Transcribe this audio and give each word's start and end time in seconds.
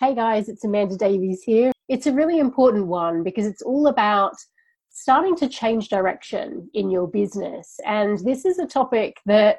Hey 0.00 0.14
guys, 0.14 0.48
it's 0.48 0.62
Amanda 0.62 0.96
Davies 0.96 1.42
here. 1.42 1.72
It's 1.88 2.06
a 2.06 2.12
really 2.12 2.38
important 2.38 2.86
one 2.86 3.24
because 3.24 3.46
it's 3.46 3.62
all 3.62 3.88
about 3.88 4.36
starting 4.90 5.34
to 5.34 5.48
change 5.48 5.88
direction 5.88 6.70
in 6.72 6.88
your 6.88 7.08
business. 7.08 7.80
And 7.84 8.16
this 8.20 8.44
is 8.44 8.60
a 8.60 8.66
topic 8.66 9.16
that 9.26 9.58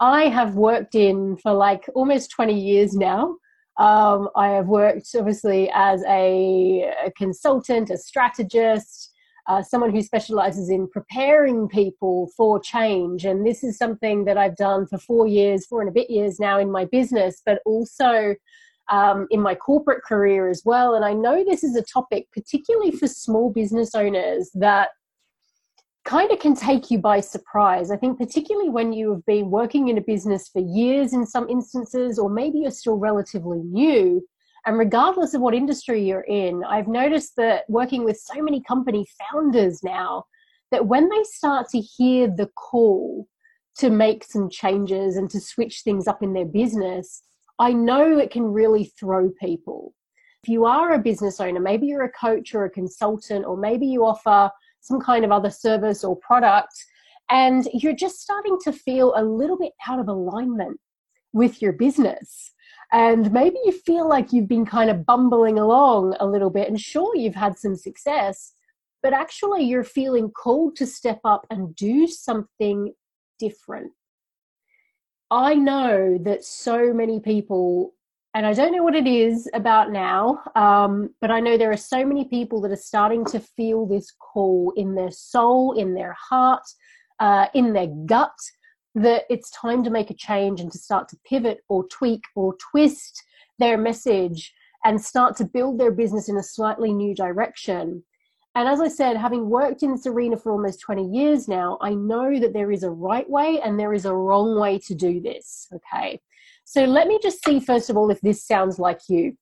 I 0.00 0.28
have 0.28 0.54
worked 0.54 0.94
in 0.94 1.36
for 1.36 1.52
like 1.52 1.84
almost 1.94 2.30
20 2.30 2.58
years 2.58 2.94
now. 2.94 3.36
Um, 3.78 4.30
I 4.34 4.52
have 4.52 4.68
worked 4.68 5.08
obviously 5.14 5.70
as 5.74 6.02
a, 6.08 6.90
a 7.04 7.10
consultant, 7.10 7.90
a 7.90 7.98
strategist, 7.98 9.12
uh, 9.48 9.62
someone 9.62 9.90
who 9.90 10.00
specializes 10.00 10.70
in 10.70 10.88
preparing 10.88 11.68
people 11.68 12.30
for 12.38 12.58
change. 12.58 13.26
And 13.26 13.46
this 13.46 13.62
is 13.62 13.76
something 13.76 14.24
that 14.24 14.38
I've 14.38 14.56
done 14.56 14.86
for 14.86 14.96
four 14.96 15.26
years, 15.26 15.66
four 15.66 15.82
and 15.82 15.90
a 15.90 15.92
bit 15.92 16.08
years 16.08 16.40
now 16.40 16.58
in 16.58 16.72
my 16.72 16.86
business, 16.86 17.42
but 17.44 17.58
also 17.66 18.34
um, 18.90 19.26
in 19.30 19.40
my 19.40 19.54
corporate 19.54 20.02
career 20.02 20.48
as 20.48 20.62
well. 20.64 20.94
And 20.94 21.04
I 21.04 21.12
know 21.12 21.44
this 21.44 21.64
is 21.64 21.76
a 21.76 21.82
topic, 21.82 22.28
particularly 22.32 22.90
for 22.90 23.06
small 23.06 23.50
business 23.50 23.94
owners, 23.94 24.50
that 24.54 24.90
kind 26.04 26.30
of 26.30 26.38
can 26.38 26.54
take 26.54 26.90
you 26.90 26.98
by 26.98 27.20
surprise. 27.20 27.90
I 27.90 27.96
think, 27.96 28.18
particularly 28.18 28.68
when 28.68 28.92
you 28.92 29.10
have 29.12 29.24
been 29.24 29.50
working 29.50 29.88
in 29.88 29.98
a 29.98 30.02
business 30.02 30.48
for 30.48 30.60
years 30.60 31.12
in 31.12 31.24
some 31.26 31.48
instances, 31.48 32.18
or 32.18 32.28
maybe 32.28 32.58
you're 32.58 32.70
still 32.70 32.98
relatively 32.98 33.62
new. 33.62 34.22
And 34.66 34.78
regardless 34.78 35.34
of 35.34 35.42
what 35.42 35.54
industry 35.54 36.02
you're 36.02 36.22
in, 36.22 36.64
I've 36.64 36.88
noticed 36.88 37.36
that 37.36 37.64
working 37.68 38.04
with 38.04 38.18
so 38.18 38.42
many 38.42 38.62
company 38.62 39.06
founders 39.30 39.82
now, 39.82 40.24
that 40.70 40.86
when 40.86 41.08
they 41.08 41.22
start 41.24 41.68
to 41.70 41.80
hear 41.80 42.28
the 42.28 42.48
call 42.56 43.28
to 43.76 43.90
make 43.90 44.24
some 44.24 44.48
changes 44.48 45.16
and 45.16 45.28
to 45.30 45.40
switch 45.40 45.82
things 45.82 46.06
up 46.06 46.22
in 46.22 46.32
their 46.32 46.46
business, 46.46 47.22
I 47.58 47.72
know 47.72 48.18
it 48.18 48.30
can 48.30 48.44
really 48.44 48.92
throw 48.98 49.30
people. 49.40 49.94
If 50.42 50.48
you 50.48 50.66
are 50.66 50.92
a 50.92 50.98
business 50.98 51.40
owner, 51.40 51.60
maybe 51.60 51.86
you're 51.86 52.04
a 52.04 52.12
coach 52.12 52.54
or 52.54 52.64
a 52.64 52.70
consultant, 52.70 53.46
or 53.46 53.56
maybe 53.56 53.86
you 53.86 54.04
offer 54.04 54.50
some 54.80 55.00
kind 55.00 55.24
of 55.24 55.32
other 55.32 55.50
service 55.50 56.04
or 56.04 56.16
product, 56.16 56.74
and 57.30 57.66
you're 57.72 57.94
just 57.94 58.20
starting 58.20 58.58
to 58.64 58.72
feel 58.72 59.14
a 59.16 59.24
little 59.24 59.56
bit 59.56 59.72
out 59.88 59.98
of 59.98 60.08
alignment 60.08 60.78
with 61.32 61.62
your 61.62 61.72
business. 61.72 62.52
And 62.92 63.32
maybe 63.32 63.56
you 63.64 63.72
feel 63.72 64.08
like 64.08 64.32
you've 64.32 64.48
been 64.48 64.66
kind 64.66 64.90
of 64.90 65.06
bumbling 65.06 65.58
along 65.58 66.16
a 66.20 66.26
little 66.26 66.50
bit, 66.50 66.68
and 66.68 66.78
sure, 66.78 67.16
you've 67.16 67.34
had 67.34 67.58
some 67.58 67.76
success, 67.76 68.52
but 69.02 69.12
actually, 69.12 69.64
you're 69.64 69.84
feeling 69.84 70.30
called 70.30 70.76
to 70.76 70.86
step 70.86 71.20
up 71.24 71.46
and 71.50 71.74
do 71.76 72.06
something 72.06 72.92
different. 73.38 73.92
I 75.34 75.54
know 75.54 76.16
that 76.22 76.44
so 76.44 76.92
many 76.94 77.18
people, 77.18 77.92
and 78.34 78.46
I 78.46 78.52
don't 78.52 78.70
know 78.70 78.84
what 78.84 78.94
it 78.94 79.08
is 79.08 79.50
about 79.52 79.90
now, 79.90 80.40
um, 80.54 81.10
but 81.20 81.32
I 81.32 81.40
know 81.40 81.58
there 81.58 81.72
are 81.72 81.76
so 81.76 82.06
many 82.06 82.24
people 82.26 82.60
that 82.60 82.70
are 82.70 82.76
starting 82.76 83.24
to 83.26 83.40
feel 83.40 83.84
this 83.84 84.12
call 84.12 84.72
in 84.76 84.94
their 84.94 85.10
soul, 85.10 85.72
in 85.72 85.92
their 85.92 86.12
heart, 86.12 86.62
uh, 87.18 87.46
in 87.52 87.72
their 87.72 87.88
gut, 88.06 88.38
that 88.94 89.24
it's 89.28 89.50
time 89.50 89.82
to 89.82 89.90
make 89.90 90.10
a 90.10 90.14
change 90.14 90.60
and 90.60 90.70
to 90.70 90.78
start 90.78 91.08
to 91.08 91.18
pivot 91.28 91.64
or 91.68 91.84
tweak 91.88 92.22
or 92.36 92.54
twist 92.70 93.20
their 93.58 93.76
message 93.76 94.54
and 94.84 95.02
start 95.02 95.36
to 95.38 95.44
build 95.44 95.80
their 95.80 95.90
business 95.90 96.28
in 96.28 96.36
a 96.36 96.44
slightly 96.44 96.92
new 96.92 97.12
direction. 97.12 98.04
And 98.56 98.68
as 98.68 98.80
I 98.80 98.88
said, 98.88 99.16
having 99.16 99.50
worked 99.50 99.82
in 99.82 99.92
this 99.92 100.06
arena 100.06 100.36
for 100.36 100.52
almost 100.52 100.80
20 100.80 101.08
years 101.08 101.48
now, 101.48 101.76
I 101.80 101.94
know 101.94 102.38
that 102.38 102.52
there 102.52 102.70
is 102.70 102.84
a 102.84 102.90
right 102.90 103.28
way 103.28 103.60
and 103.60 103.78
there 103.78 103.92
is 103.92 104.04
a 104.04 104.14
wrong 104.14 104.58
way 104.60 104.78
to 104.86 104.94
do 104.94 105.20
this. 105.20 105.66
Okay. 105.74 106.20
So 106.64 106.84
let 106.84 107.08
me 107.08 107.18
just 107.22 107.44
see, 107.44 107.58
first 107.58 107.90
of 107.90 107.96
all, 107.96 108.10
if 108.10 108.20
this 108.20 108.46
sounds 108.46 108.78
like 108.78 109.00
you. 109.08 109.36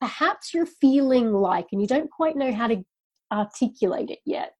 Perhaps 0.00 0.54
you're 0.54 0.66
feeling 0.66 1.32
like, 1.32 1.66
and 1.72 1.80
you 1.80 1.88
don't 1.88 2.10
quite 2.10 2.36
know 2.36 2.52
how 2.52 2.68
to 2.68 2.84
articulate 3.32 4.10
it 4.10 4.20
yet, 4.24 4.52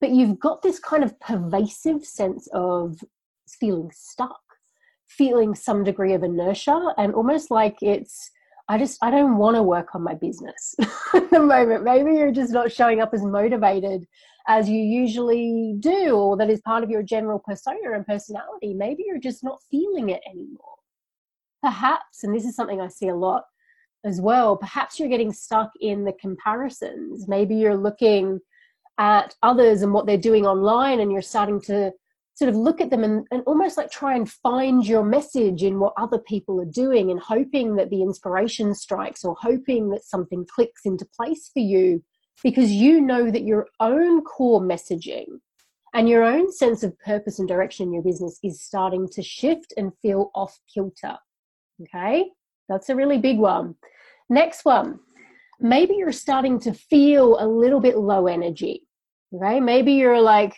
but 0.00 0.10
you've 0.10 0.38
got 0.38 0.62
this 0.62 0.78
kind 0.78 1.02
of 1.02 1.18
pervasive 1.18 2.04
sense 2.04 2.48
of 2.52 3.00
feeling 3.48 3.90
stuck, 3.92 4.40
feeling 5.08 5.56
some 5.56 5.82
degree 5.82 6.14
of 6.14 6.22
inertia, 6.22 6.94
and 6.96 7.14
almost 7.14 7.50
like 7.50 7.76
it's 7.82 8.30
I 8.68 8.78
just 8.78 8.98
I 9.02 9.10
don't 9.10 9.36
want 9.36 9.56
to 9.56 9.62
work 9.62 9.94
on 9.94 10.02
my 10.02 10.14
business 10.14 10.74
at 11.14 11.30
the 11.30 11.40
moment. 11.40 11.84
Maybe 11.84 12.12
you're 12.12 12.32
just 12.32 12.52
not 12.52 12.72
showing 12.72 13.00
up 13.00 13.12
as 13.12 13.22
motivated 13.22 14.06
as 14.46 14.68
you 14.68 14.80
usually 14.80 15.74
do, 15.80 16.16
or 16.16 16.36
that 16.36 16.50
is 16.50 16.60
part 16.60 16.84
of 16.84 16.90
your 16.90 17.02
general 17.02 17.38
persona 17.38 17.92
and 17.94 18.06
personality. 18.06 18.74
Maybe 18.74 19.04
you're 19.06 19.18
just 19.18 19.42
not 19.42 19.60
feeling 19.70 20.10
it 20.10 20.20
anymore. 20.28 20.76
Perhaps, 21.62 22.24
and 22.24 22.34
this 22.34 22.44
is 22.44 22.54
something 22.54 22.80
I 22.80 22.88
see 22.88 23.08
a 23.08 23.16
lot 23.16 23.44
as 24.04 24.20
well, 24.20 24.56
perhaps 24.56 24.98
you're 24.98 25.08
getting 25.08 25.32
stuck 25.32 25.70
in 25.80 26.04
the 26.04 26.12
comparisons. 26.12 27.26
Maybe 27.26 27.54
you're 27.54 27.76
looking 27.76 28.38
at 28.98 29.34
others 29.42 29.82
and 29.82 29.92
what 29.92 30.06
they're 30.06 30.18
doing 30.18 30.46
online 30.46 31.00
and 31.00 31.10
you're 31.10 31.22
starting 31.22 31.60
to 31.62 31.90
sort 32.34 32.48
of 32.48 32.56
look 32.56 32.80
at 32.80 32.90
them 32.90 33.04
and, 33.04 33.26
and 33.30 33.42
almost 33.46 33.76
like 33.76 33.90
try 33.90 34.16
and 34.16 34.28
find 34.28 34.86
your 34.86 35.04
message 35.04 35.62
in 35.62 35.78
what 35.78 35.94
other 35.96 36.18
people 36.18 36.60
are 36.60 36.66
doing 36.66 37.10
and 37.10 37.20
hoping 37.20 37.76
that 37.76 37.90
the 37.90 38.02
inspiration 38.02 38.74
strikes 38.74 39.24
or 39.24 39.36
hoping 39.40 39.90
that 39.90 40.04
something 40.04 40.44
clicks 40.52 40.82
into 40.84 41.06
place 41.16 41.50
for 41.52 41.60
you 41.60 42.02
because 42.42 42.72
you 42.72 43.00
know 43.00 43.30
that 43.30 43.44
your 43.44 43.68
own 43.78 44.22
core 44.22 44.60
messaging 44.60 45.26
and 45.94 46.08
your 46.08 46.24
own 46.24 46.52
sense 46.52 46.82
of 46.82 46.98
purpose 46.98 47.38
and 47.38 47.46
direction 47.46 47.86
in 47.86 47.92
your 47.92 48.02
business 48.02 48.38
is 48.42 48.60
starting 48.60 49.08
to 49.08 49.22
shift 49.22 49.72
and 49.76 49.92
feel 50.02 50.32
off 50.34 50.58
kilter. 50.72 51.16
Okay, 51.82 52.30
that's 52.68 52.88
a 52.88 52.96
really 52.96 53.18
big 53.18 53.38
one. 53.38 53.76
Next 54.28 54.64
one, 54.64 54.98
maybe 55.60 55.94
you're 55.94 56.12
starting 56.12 56.58
to 56.60 56.72
feel 56.72 57.36
a 57.38 57.46
little 57.46 57.80
bit 57.80 57.96
low 57.96 58.26
energy. 58.26 58.82
Okay, 59.34 59.60
maybe 59.60 59.92
you're 59.92 60.20
like, 60.20 60.54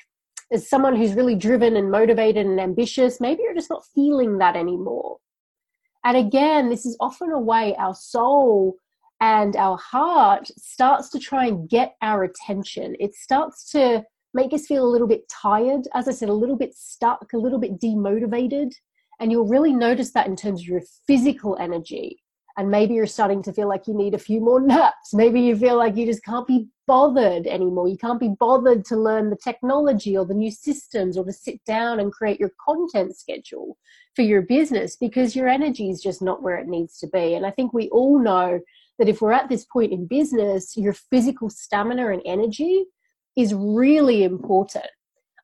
as 0.53 0.69
someone 0.69 0.97
who's 0.97 1.15
really 1.15 1.35
driven 1.35 1.77
and 1.77 1.91
motivated 1.91 2.47
and 2.47 2.61
ambitious, 2.61 3.21
maybe 3.21 3.43
you're 3.43 3.55
just 3.55 3.71
not 3.71 3.85
feeling 3.95 4.39
that 4.39 4.57
anymore. 4.57 5.19
And 6.05 6.17
again, 6.17 6.69
this 6.69 6.87
is 6.87 6.97
often 7.01 7.33
a 7.33 7.41
way 7.41 7.75
our 7.77 7.95
soul 7.95 8.77
and 9.21 9.57
our 9.57 9.77
heart 9.79 10.49
starts 10.57 11.09
to 11.11 11.19
try 11.19 11.47
and 11.47 11.69
get 11.69 11.97
our 12.03 12.23
attention. 12.23 12.95
It 13.01 13.15
starts 13.15 13.71
to 13.73 14.05
make 14.35 14.53
us 14.53 14.67
feel 14.67 14.85
a 14.85 14.91
little 14.93 15.09
bit 15.09 15.29
tired, 15.29 15.89
as 15.95 16.07
I 16.07 16.13
said, 16.13 16.29
a 16.29 16.35
little 16.35 16.57
bit 16.57 16.75
stuck, 16.75 17.33
a 17.33 17.39
little 17.39 17.59
bit 17.59 17.81
demotivated. 17.81 18.73
And 19.19 19.33
you'll 19.33 19.49
really 19.49 19.73
notice 19.73 20.13
that 20.13 20.27
in 20.27 20.37
terms 20.37 20.61
of 20.61 20.69
your 20.69 20.83
physical 21.07 21.57
energy 21.59 22.21
and 22.57 22.71
maybe 22.71 22.95
you're 22.95 23.07
starting 23.07 23.43
to 23.43 23.53
feel 23.53 23.69
like 23.69 23.87
you 23.87 23.95
need 23.95 24.15
a 24.15 24.19
few 24.19 24.41
more 24.41 24.61
naps. 24.61 25.13
Maybe 25.13 25.41
you 25.41 25.57
feel 25.57 25.77
like 25.77 25.97
you 25.97 26.07
just 26.07 26.25
can't 26.25 26.47
be 26.47 26.69
bothered 26.87 27.47
anymore. 27.47 27.89
You 27.89 27.99
can't 27.99 28.21
be 28.21 28.35
bothered 28.39 28.85
to 28.87 28.97
learn 28.97 29.31
the 29.31 29.37
technology 29.37 30.17
or 30.17 30.25
the 30.25 30.35
new 30.35 30.51
systems 30.51 31.19
or 31.19 31.25
to 31.25 31.33
sit 31.33 31.63
down 31.65 32.01
and 32.01 32.13
create 32.13 32.41
your 32.41 32.53
content 32.65 33.17
schedule 33.17 33.77
for 34.15 34.23
your 34.23 34.43
business 34.43 34.97
because 34.97 35.37
your 35.37 35.49
energy 35.49 35.91
is 35.91 36.01
just 36.01 36.23
not 36.23 36.43
where 36.43 36.57
it 36.57 36.69
needs 36.69 36.99
to 37.01 37.09
be. 37.09 37.35
And 37.35 37.45
I 37.45 37.51
think 37.51 37.73
we 37.73 37.89
all 37.91 38.19
know 38.19 38.61
that 38.99 39.09
if 39.09 39.21
we're 39.21 39.33
at 39.33 39.51
this 39.51 39.67
point 39.67 39.93
in 39.93 40.07
business, 40.07 40.77
your 40.77 40.95
physical 40.95 41.51
stamina 41.51 42.11
and 42.11 42.23
energy 42.25 42.85
is 43.37 43.53
really 43.53 44.25
important. 44.25 44.87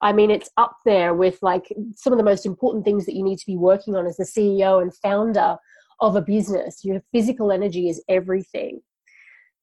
I 0.00 0.12
mean, 0.12 0.30
it's 0.30 0.50
up 0.56 0.78
there 0.84 1.14
with 1.14 1.38
like 1.42 1.72
some 1.94 2.12
of 2.12 2.18
the 2.18 2.24
most 2.24 2.46
important 2.46 2.84
things 2.84 3.06
that 3.06 3.14
you 3.14 3.22
need 3.22 3.38
to 3.38 3.46
be 3.46 3.56
working 3.56 3.94
on 3.94 4.06
as 4.06 4.16
the 4.16 4.24
CEO 4.24 4.80
and 4.80 4.94
founder 4.96 5.58
of 6.00 6.16
a 6.16 6.22
business. 6.22 6.84
Your 6.84 7.02
physical 7.12 7.52
energy 7.52 7.88
is 7.88 8.02
everything. 8.08 8.80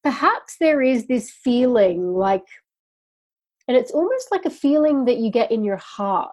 Perhaps 0.04 0.56
there 0.60 0.82
is 0.82 1.08
this 1.08 1.30
feeling 1.30 2.14
like, 2.14 2.46
and 3.68 3.76
it's 3.76 3.92
almost 3.92 4.32
like 4.32 4.46
a 4.46 4.50
feeling 4.50 5.06
that 5.06 5.18
you 5.18 5.30
get 5.30 5.52
in 5.52 5.64
your 5.64 5.78
heart 5.78 6.32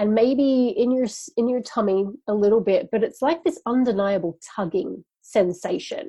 and 0.00 0.14
maybe 0.14 0.68
in 0.76 0.90
your 0.90 1.06
in 1.36 1.48
your 1.48 1.60
tummy 1.60 2.06
a 2.26 2.34
little 2.34 2.60
bit 2.60 2.88
but 2.90 3.02
it's 3.02 3.20
like 3.20 3.44
this 3.44 3.60
undeniable 3.66 4.38
tugging 4.56 5.04
sensation 5.20 6.08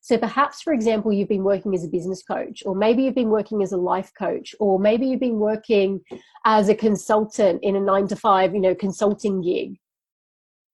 so 0.00 0.16
perhaps 0.16 0.62
for 0.62 0.72
example 0.72 1.12
you've 1.12 1.28
been 1.28 1.44
working 1.44 1.74
as 1.74 1.84
a 1.84 1.88
business 1.88 2.22
coach 2.22 2.62
or 2.64 2.74
maybe 2.74 3.02
you've 3.02 3.14
been 3.14 3.30
working 3.30 3.62
as 3.62 3.72
a 3.72 3.76
life 3.76 4.10
coach 4.18 4.54
or 4.60 4.78
maybe 4.78 5.06
you've 5.06 5.20
been 5.20 5.38
working 5.38 6.00
as 6.44 6.68
a 6.68 6.74
consultant 6.74 7.60
in 7.62 7.76
a 7.76 7.80
9 7.80 8.08
to 8.08 8.16
5 8.16 8.54
you 8.54 8.60
know 8.60 8.74
consulting 8.74 9.42
gig 9.42 9.76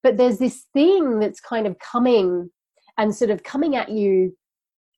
but 0.05 0.17
there's 0.17 0.37
this 0.37 0.67
thing 0.71 1.17
that's 1.17 1.39
kind 1.39 1.65
of 1.65 1.79
coming 1.79 2.51
and 2.95 3.15
sort 3.15 3.31
of 3.31 3.41
coming 3.41 3.75
at 3.75 3.89
you 3.89 4.37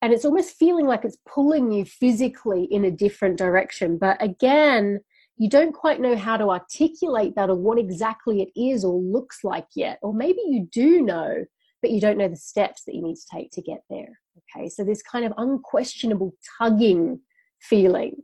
and 0.02 0.12
it's 0.12 0.26
almost 0.26 0.58
feeling 0.58 0.86
like 0.86 1.06
it's 1.06 1.18
pulling 1.26 1.72
you 1.72 1.86
physically 1.86 2.66
in 2.66 2.84
a 2.84 2.92
different 2.92 3.38
direction. 3.38 3.98
But 3.98 4.22
again, 4.22 5.00
you 5.38 5.50
don't 5.50 5.72
quite 5.72 6.02
know 6.02 6.18
how 6.18 6.36
to 6.36 6.50
articulate 6.50 7.36
that 7.38 7.50
or 7.50 7.56
what 7.56 7.80
exactly 7.80 8.42
it 8.42 8.50
is 8.60 8.84
or 8.84 9.00
looks 9.00 9.46
like 9.46 9.68
yet. 9.78 9.98
Or 10.02 10.14
maybe 10.14 10.42
you 10.46 10.68
do 10.74 11.02
know, 11.02 11.46
but 11.82 11.92
you 11.92 12.02
don't 12.02 12.18
know 12.18 12.28
the 12.28 12.36
steps 12.36 12.84
that 12.84 12.94
you 12.94 13.02
need 13.02 13.16
to 13.16 13.26
take 13.32 13.52
to 13.52 13.62
get 13.62 13.84
there. 13.90 14.20
Okay, 14.58 14.68
so 14.68 14.84
this 14.84 15.02
kind 15.02 15.24
of 15.24 15.32
unquestionable 15.38 16.34
tugging 16.60 17.22
feeling 17.62 18.18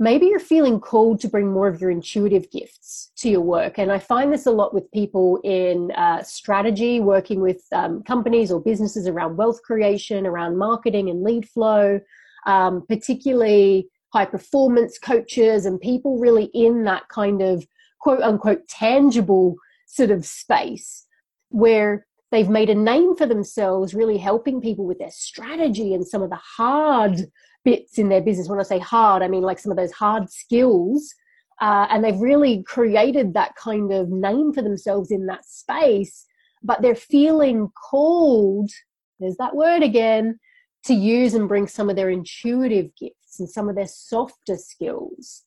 maybe 0.00 0.26
you're 0.26 0.40
feeling 0.40 0.80
called 0.80 1.20
to 1.20 1.28
bring 1.28 1.52
more 1.52 1.68
of 1.68 1.78
your 1.78 1.90
intuitive 1.90 2.50
gifts 2.50 3.12
to 3.16 3.28
your 3.28 3.42
work. 3.42 3.78
And 3.78 3.92
I 3.92 3.98
find 3.98 4.32
this 4.32 4.46
a 4.46 4.50
lot 4.50 4.72
with 4.72 4.90
people 4.92 5.38
in 5.44 5.90
uh, 5.92 6.22
strategy, 6.22 7.00
working 7.00 7.42
with 7.42 7.62
um, 7.72 8.02
companies 8.02 8.50
or 8.50 8.62
businesses 8.62 9.06
around 9.06 9.36
wealth 9.36 9.60
creation, 9.62 10.26
around 10.26 10.56
marketing 10.56 11.10
and 11.10 11.22
lead 11.22 11.46
flow, 11.46 12.00
um, 12.46 12.82
particularly 12.88 13.88
high 14.14 14.24
performance 14.24 14.98
coaches 14.98 15.66
and 15.66 15.78
people 15.78 16.18
really 16.18 16.44
in 16.54 16.84
that 16.84 17.06
kind 17.08 17.42
of 17.42 17.66
quote 18.00 18.22
unquote 18.22 18.66
tangible 18.68 19.54
sort 19.86 20.10
of 20.10 20.24
space 20.24 21.06
where 21.50 22.06
they've 22.32 22.48
made 22.48 22.70
a 22.70 22.74
name 22.74 23.14
for 23.16 23.26
themselves, 23.26 23.92
really 23.92 24.16
helping 24.16 24.62
people 24.62 24.86
with 24.86 24.98
their 24.98 25.10
strategy 25.10 25.92
and 25.92 26.06
some 26.06 26.22
of 26.22 26.30
the 26.30 26.36
hard 26.36 27.26
bits 27.64 27.98
in 27.98 28.08
their 28.08 28.22
business. 28.22 28.48
When 28.48 28.60
I 28.60 28.64
say 28.64 28.78
hard, 28.78 29.22
I 29.22 29.28
mean 29.28 29.42
like 29.42 29.58
some 29.58 29.72
of 29.72 29.76
those 29.76 29.92
hard 29.92 30.30
skills. 30.30 31.14
Uh, 31.60 31.86
and 31.90 32.02
they've 32.02 32.20
really 32.20 32.62
created 32.62 33.34
that 33.34 33.54
kind 33.54 33.92
of 33.92 34.08
name 34.08 34.50
for 34.52 34.62
themselves 34.62 35.10
in 35.10 35.26
that 35.26 35.44
space, 35.44 36.24
but 36.62 36.80
they're 36.80 36.94
feeling 36.94 37.68
called, 37.90 38.70
there's 39.18 39.36
that 39.36 39.54
word 39.54 39.82
again, 39.82 40.38
to 40.84 40.94
use 40.94 41.34
and 41.34 41.48
bring 41.48 41.66
some 41.66 41.90
of 41.90 41.96
their 41.96 42.08
intuitive 42.08 42.90
gifts 42.98 43.38
and 43.38 43.50
some 43.50 43.68
of 43.68 43.76
their 43.76 43.86
softer 43.86 44.56
skills. 44.56 45.44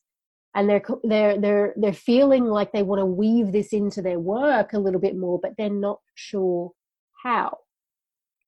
And 0.54 0.70
they're, 0.70 0.84
they're, 1.02 1.40
they're, 1.40 1.74
they're 1.76 1.92
feeling 1.92 2.44
like 2.44 2.70
they 2.70 2.84
want 2.84 3.00
to 3.00 3.06
weave 3.06 3.50
this 3.50 3.72
into 3.72 4.00
their 4.00 4.20
work 4.20 4.72
a 4.72 4.78
little 4.78 5.00
bit 5.00 5.16
more, 5.16 5.40
but 5.42 5.54
they're 5.58 5.68
not 5.68 5.98
sure 6.14 6.70
how. 7.24 7.58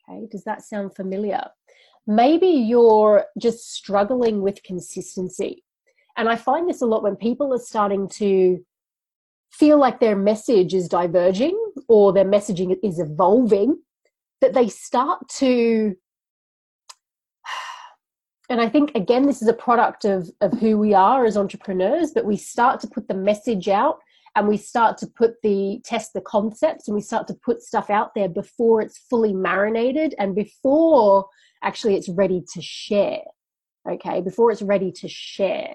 Okay, 0.09 0.29
does 0.31 0.45
that 0.45 0.63
sound 0.63 0.95
familiar? 0.95 1.43
Maybe 2.07 2.47
you're 2.47 3.25
just 3.39 3.75
struggling 3.75 4.43
with 4.43 4.63
consistency. 4.63 5.65
And 6.17 6.29
I 6.29 6.37
find 6.37 6.69
this 6.69 6.81
a 6.81 6.87
lot 6.87 7.03
when 7.03 7.17
people 7.17 7.53
are 7.53 7.59
starting 7.59 8.09
to 8.11 8.65
feel 9.51 9.79
like 9.79 10.01
their 10.01 10.17
message 10.17 10.75
is 10.75 10.89
diverging 10.89 11.59
or 11.89 12.13
their 12.13 12.25
messaging 12.25 12.77
is 12.83 12.99
evolving, 12.99 13.77
that 14.41 14.55
they 14.55 14.69
start 14.69 15.29
to. 15.29 15.95
And 18.49 18.61
I 18.61 18.69
think, 18.69 18.93
again, 18.95 19.27
this 19.27 19.43
is 19.43 19.49
a 19.49 19.53
product 19.53 20.05
of, 20.05 20.31
of 20.41 20.53
who 20.61 20.79
we 20.79 20.95
are 20.95 21.25
as 21.25 21.37
entrepreneurs, 21.37 22.13
but 22.15 22.25
we 22.25 22.37
start 22.37 22.79
to 22.83 22.87
put 22.87 23.09
the 23.09 23.15
message 23.15 23.69
out 23.69 23.99
and 24.37 24.47
we 24.47 24.57
start 24.57 24.99
to 24.99 25.07
put 25.09 25.43
the 25.43 25.81
test 25.85 26.13
the 26.13 26.21
concepts 26.21 26.87
and 26.87 26.95
we 26.95 27.01
start 27.01 27.27
to 27.27 27.35
put 27.35 27.61
stuff 27.61 27.91
out 27.91 28.15
there 28.15 28.29
before 28.29 28.81
it's 28.83 28.99
fully 28.99 29.33
marinated 29.33 30.15
and 30.21 30.37
before 30.37 31.27
actually 31.63 31.95
it's 31.95 32.09
ready 32.09 32.43
to 32.55 32.63
share 32.63 33.23
okay? 33.89 34.21
Before 34.21 34.51
it's 34.51 34.63
ready 34.63 34.93
to 34.93 35.09
share. 35.09 35.75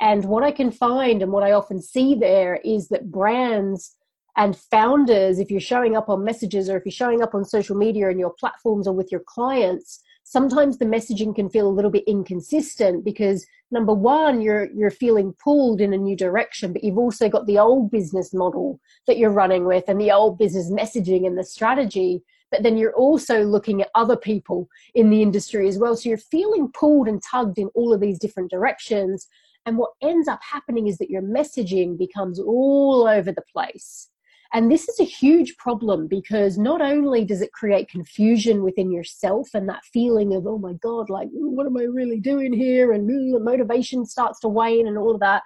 And 0.00 0.24
what 0.24 0.42
i 0.42 0.50
can 0.50 0.72
find 0.72 1.22
and 1.22 1.30
what 1.30 1.44
i 1.44 1.52
often 1.52 1.80
see 1.80 2.16
there 2.16 2.56
is 2.64 2.88
that 2.88 3.12
brands 3.12 3.96
and 4.36 4.56
founders 4.56 5.38
if 5.38 5.52
you're 5.52 5.60
showing 5.60 5.96
up 5.96 6.08
on 6.08 6.24
messages 6.24 6.68
or 6.68 6.76
if 6.76 6.84
you're 6.84 6.90
showing 6.90 7.22
up 7.22 7.32
on 7.32 7.44
social 7.44 7.76
media 7.76 8.08
and 8.10 8.18
your 8.18 8.34
platforms 8.40 8.88
or 8.88 8.92
with 8.92 9.12
your 9.12 9.22
clients 9.24 10.02
sometimes 10.24 10.78
the 10.78 10.84
messaging 10.84 11.34
can 11.34 11.48
feel 11.48 11.68
a 11.68 11.76
little 11.76 11.90
bit 11.90 12.04
inconsistent 12.06 13.04
because 13.04 13.46
number 13.70 13.94
one 13.94 14.40
you're 14.40 14.70
you're 14.72 14.90
feeling 14.90 15.32
pulled 15.42 15.80
in 15.80 15.92
a 15.92 15.98
new 15.98 16.16
direction 16.16 16.72
but 16.72 16.82
you've 16.82 16.98
also 16.98 17.28
got 17.28 17.46
the 17.46 17.58
old 17.58 17.90
business 17.90 18.34
model 18.34 18.80
that 19.06 19.18
you're 19.18 19.30
running 19.30 19.64
with 19.64 19.84
and 19.86 20.00
the 20.00 20.10
old 20.10 20.38
business 20.38 20.70
messaging 20.70 21.26
and 21.26 21.38
the 21.38 21.44
strategy 21.44 22.22
but 22.50 22.62
then 22.62 22.76
you're 22.76 22.94
also 22.94 23.42
looking 23.42 23.82
at 23.82 23.90
other 23.96 24.16
people 24.16 24.68
in 24.94 25.10
the 25.10 25.22
industry 25.22 25.66
as 25.66 25.76
well. 25.76 25.96
So 25.96 26.08
you're 26.08 26.18
feeling 26.18 26.70
pulled 26.72 27.08
and 27.08 27.20
tugged 27.20 27.58
in 27.58 27.66
all 27.74 27.92
of 27.92 28.00
these 28.00 28.16
different 28.16 28.48
directions 28.48 29.26
and 29.66 29.78
what 29.78 29.90
ends 30.02 30.28
up 30.28 30.40
happening 30.42 30.86
is 30.86 30.98
that 30.98 31.10
your 31.10 31.22
messaging 31.22 31.98
becomes 31.98 32.38
all 32.38 33.08
over 33.08 33.32
the 33.32 33.42
place 33.52 34.08
and 34.54 34.70
this 34.70 34.88
is 34.88 35.00
a 35.00 35.04
huge 35.04 35.56
problem 35.56 36.06
because 36.06 36.56
not 36.56 36.80
only 36.80 37.24
does 37.24 37.42
it 37.42 37.50
create 37.52 37.88
confusion 37.88 38.62
within 38.62 38.92
yourself 38.92 39.48
and 39.52 39.68
that 39.68 39.84
feeling 39.92 40.32
of, 40.32 40.46
oh 40.46 40.58
my 40.58 40.74
God, 40.74 41.10
like, 41.10 41.28
what 41.32 41.66
am 41.66 41.76
I 41.76 41.82
really 41.82 42.20
doing 42.20 42.52
here? 42.52 42.92
And 42.92 43.08
the 43.08 43.40
motivation 43.40 44.06
starts 44.06 44.38
to 44.40 44.48
wane 44.48 44.86
and 44.86 44.96
all 44.96 45.12
of 45.12 45.20
that, 45.20 45.42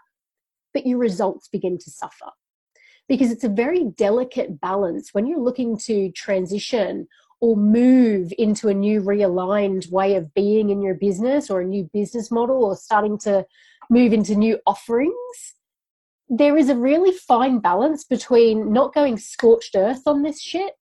but 0.75 0.87
your 0.87 0.99
results 0.99 1.49
begin 1.49 1.78
to 1.78 1.90
suffer. 1.90 2.26
Because 3.08 3.31
it's 3.31 3.44
a 3.44 3.49
very 3.49 3.84
delicate 3.96 4.60
balance 4.60 5.14
when 5.14 5.26
you're 5.26 5.40
looking 5.40 5.78
to 5.87 6.12
transition 6.12 7.08
or 7.40 7.56
move 7.56 8.31
into 8.37 8.69
a 8.69 8.75
new 8.75 9.00
realigned 9.00 9.90
way 9.90 10.16
of 10.16 10.34
being 10.34 10.69
in 10.69 10.82
your 10.82 10.94
business 10.94 11.49
or 11.49 11.62
a 11.62 11.66
new 11.66 11.88
business 11.94 12.31
model 12.31 12.62
or 12.62 12.76
starting 12.76 13.16
to 13.20 13.46
move 13.88 14.12
into 14.12 14.34
new 14.34 14.58
offerings 14.66 15.54
there 16.28 16.56
is 16.56 16.69
a 16.69 16.76
really 16.76 17.12
fine 17.12 17.58
balance 17.58 18.04
between 18.04 18.72
not 18.72 18.94
going 18.94 19.16
scorched 19.16 19.75
earth 19.76 20.02
on 20.06 20.22
this 20.22 20.40
shit 20.40 20.75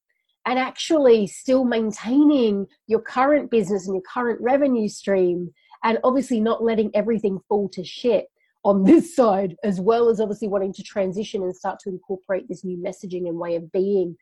and 0.45 0.59
actually 0.59 1.27
still 1.27 1.63
maintaining 1.63 2.65
your 2.88 3.01
current 3.01 3.49
business 3.51 3.88
and 3.88 3.95
your 3.95 4.03
current 4.13 4.39
revenue 4.41 4.88
stream 4.88 5.51
and 5.83 5.99
obviously 6.03 6.39
not 6.39 6.63
letting 6.63 6.91
everything 6.94 7.39
fall 7.47 7.69
to 7.69 7.83
shit 7.83 8.27
on 8.63 8.83
this 8.83 9.15
side 9.15 9.55
as 9.63 9.79
well 9.79 10.09
as 10.09 10.19
obviously 10.19 10.47
wanting 10.47 10.73
to 10.73 10.83
transition 10.83 11.44
and 11.44 11.55
start 11.55 11.79
to 11.79 11.89
incorporate 11.89 12.47
this 12.47 12.63
new 12.63 12.77
messaging 12.77 13.27
and 13.27 13.38
way 13.38 13.55
of 13.55 13.71
being 13.71 14.15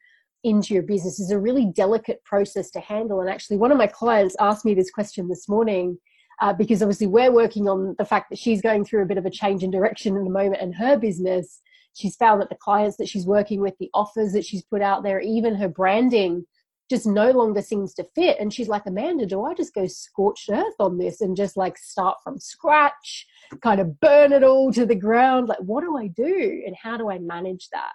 into 0.44 0.75
your 0.75 0.83
business. 0.83 1.19
Is 1.19 1.31
a 1.31 1.39
really 1.39 1.66
delicate 1.66 2.24
process 2.24 2.69
to 2.72 2.80
handle. 2.80 3.19
And 3.22 3.30
actually 3.30 3.57
one 3.57 3.72
of 3.72 3.77
my 3.77 3.88
clients 3.88 4.36
asked 4.39 4.66
me 4.66 4.75
this 4.75 4.92
question 4.92 5.27
this 5.27 5.50
morning 5.50 5.98
uh, 6.42 6.54
because 6.54 6.82
obviously 6.82 7.08
we're 7.08 7.32
working 7.32 7.68
on 7.68 7.96
the 7.98 8.06
fact 8.06 8.30
that 8.30 8.40
she's 8.40 8.62
going 8.62 8.86
through 8.86 9.04
a 9.04 9.08
bit 9.08 9.18
of 9.18 9.26
a 9.26 9.30
change 9.30 9.64
in 9.64 9.72
direction 9.72 10.16
in 10.16 10.24
the 10.24 10.30
moment 10.30 10.62
in 10.62 10.74
her 10.74 10.98
business. 10.98 11.62
She's 11.94 12.16
found 12.16 12.42
that 12.42 12.50
the 12.50 12.56
clients 12.56 12.98
that 12.98 13.08
she's 13.08 13.26
working 13.26 13.62
with, 13.62 13.78
the 13.80 13.90
offers 13.94 14.34
that 14.34 14.46
she's 14.46 14.64
put 14.64 14.82
out 14.82 15.04
there, 15.04 15.20
even 15.22 15.56
her 15.56 15.70
branding 15.70 16.46
just 16.90 17.08
no 17.08 17.32
longer 17.32 17.62
seems 17.62 17.94
to 17.96 18.04
fit. 18.16 18.38
And 18.40 18.54
she's 18.54 18.68
like, 18.68 18.86
Amanda, 18.86 19.26
do 19.26 19.44
I 19.44 19.54
just 19.54 19.74
go 19.74 19.88
scorched 19.88 20.50
earth 20.52 20.76
on 20.80 20.98
this 20.98 21.22
and 21.22 21.36
just 21.36 21.58
like 21.58 21.77
start 21.77 22.18
from 22.24 22.39
scratch, 22.39 23.25
kind 23.62 23.82
of 23.82 24.00
burn 24.00 24.34
it 24.34 24.44
all 24.44 24.72
to 24.74 24.86
the 24.86 24.96
ground? 24.96 25.48
Like, 25.48 25.60
what 25.60 25.82
do 25.82 25.98
I 25.98 26.08
do? 26.08 26.63
And 26.65 26.75
how 26.82 26.98
do 26.98 27.10
I 27.10 27.18
manage 27.18 27.70
that? 27.70 27.92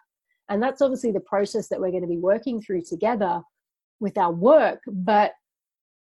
And 0.49 0.61
that's 0.63 0.83
obviously 0.83 1.13
the 1.13 1.21
process 1.21 1.69
that 1.69 1.81
we're 1.81 1.93
going 1.93 2.03
to 2.03 2.09
be 2.09 2.19
working 2.19 2.61
through 2.61 2.83
together 2.83 3.43
with 4.01 4.19
our 4.19 4.33
work. 4.33 4.81
But 4.87 5.33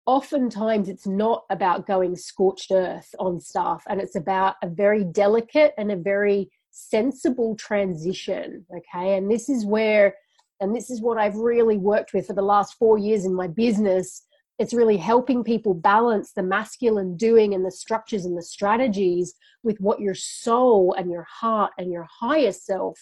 oftentimes 0.08 0.90
it's 0.90 1.06
not 1.06 1.44
about 1.52 1.86
going 1.86 2.16
scorched 2.16 2.72
earth 2.72 3.14
on 3.20 3.40
stuff 3.40 3.84
and 3.88 4.02
it's 4.02 4.16
about 4.16 4.56
a 4.64 4.68
very 4.68 5.04
delicate 5.04 5.74
and 5.78 5.92
a 5.92 5.96
very 5.96 6.50
sensible 6.72 7.56
transition 7.56 8.66
okay? 8.76 9.18
And 9.18 9.30
this 9.30 9.50
is 9.50 9.66
where 9.66 10.16
and 10.60 10.76
this 10.76 10.90
is 10.90 11.02
what 11.02 11.20
I've 11.20 11.36
really 11.36 11.78
worked 11.78 12.14
with 12.14 12.26
for 12.26 12.34
the 12.34 12.42
last 12.42 12.80
4 12.80 12.98
years 12.98 13.26
in 13.26 13.36
my 13.36 13.48
business. 13.48 14.24
It's 14.58 14.74
really 14.74 14.98
helping 14.98 15.44
people 15.44 15.76
balance 15.76 16.32
the 16.32 16.42
masculine 16.42 17.16
doing 17.16 17.54
and 17.54 17.64
the 17.64 17.70
structures 17.70 18.26
and 18.26 18.36
the 18.36 18.42
strategies 18.42 19.36
with 19.62 19.78
what 19.80 20.00
your 20.00 20.16
soul 20.16 20.96
and 20.98 21.12
your 21.12 21.28
heart 21.30 21.74
and 21.78 21.92
your 21.92 22.08
higher 22.10 22.52
self 22.52 22.98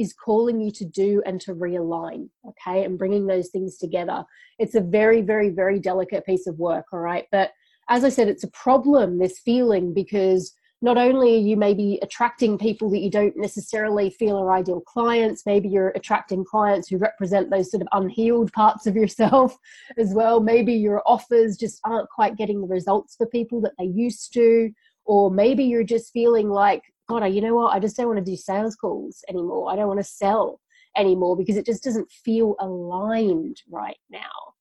is 0.00 0.14
calling 0.14 0.62
you 0.62 0.70
to 0.70 0.84
do 0.86 1.22
and 1.26 1.40
to 1.42 1.54
realign, 1.54 2.30
okay, 2.48 2.84
and 2.84 2.98
bringing 2.98 3.26
those 3.26 3.50
things 3.50 3.76
together. 3.76 4.24
It's 4.58 4.74
a 4.74 4.80
very, 4.80 5.20
very, 5.20 5.50
very 5.50 5.78
delicate 5.78 6.24
piece 6.24 6.46
of 6.46 6.58
work, 6.58 6.86
all 6.92 7.00
right? 7.00 7.26
But 7.30 7.50
as 7.90 8.02
I 8.02 8.08
said, 8.08 8.28
it's 8.28 8.44
a 8.44 8.50
problem, 8.50 9.18
this 9.18 9.38
feeling, 9.40 9.92
because 9.92 10.54
not 10.80 10.96
only 10.96 11.34
are 11.34 11.46
you 11.46 11.56
maybe 11.58 11.98
attracting 12.00 12.56
people 12.56 12.88
that 12.90 13.00
you 13.00 13.10
don't 13.10 13.36
necessarily 13.36 14.08
feel 14.08 14.38
are 14.38 14.54
ideal 14.54 14.80
clients, 14.80 15.44
maybe 15.44 15.68
you're 15.68 15.90
attracting 15.90 16.46
clients 16.46 16.88
who 16.88 16.96
represent 16.96 17.50
those 17.50 17.70
sort 17.70 17.82
of 17.82 17.88
unhealed 17.92 18.50
parts 18.54 18.86
of 18.86 18.96
yourself 18.96 19.54
as 19.98 20.14
well. 20.14 20.40
Maybe 20.40 20.72
your 20.72 21.02
offers 21.04 21.58
just 21.58 21.78
aren't 21.84 22.08
quite 22.08 22.38
getting 22.38 22.62
the 22.62 22.66
results 22.66 23.16
for 23.16 23.26
people 23.26 23.60
that 23.60 23.74
they 23.78 23.84
used 23.84 24.32
to. 24.32 24.70
Or 25.04 25.30
maybe 25.30 25.64
you're 25.64 25.84
just 25.84 26.12
feeling 26.12 26.48
like 26.48 26.82
God, 27.10 27.24
I, 27.24 27.26
you 27.26 27.40
know 27.40 27.56
what? 27.56 27.74
I 27.74 27.80
just 27.80 27.96
don't 27.96 28.06
want 28.06 28.24
to 28.24 28.24
do 28.24 28.36
sales 28.36 28.76
calls 28.76 29.24
anymore. 29.28 29.70
I 29.70 29.74
don't 29.74 29.88
want 29.88 29.98
to 29.98 30.04
sell 30.04 30.60
anymore 30.96 31.36
because 31.36 31.56
it 31.56 31.66
just 31.66 31.82
doesn't 31.82 32.08
feel 32.24 32.54
aligned 32.60 33.60
right 33.68 33.98
now. 34.10 34.54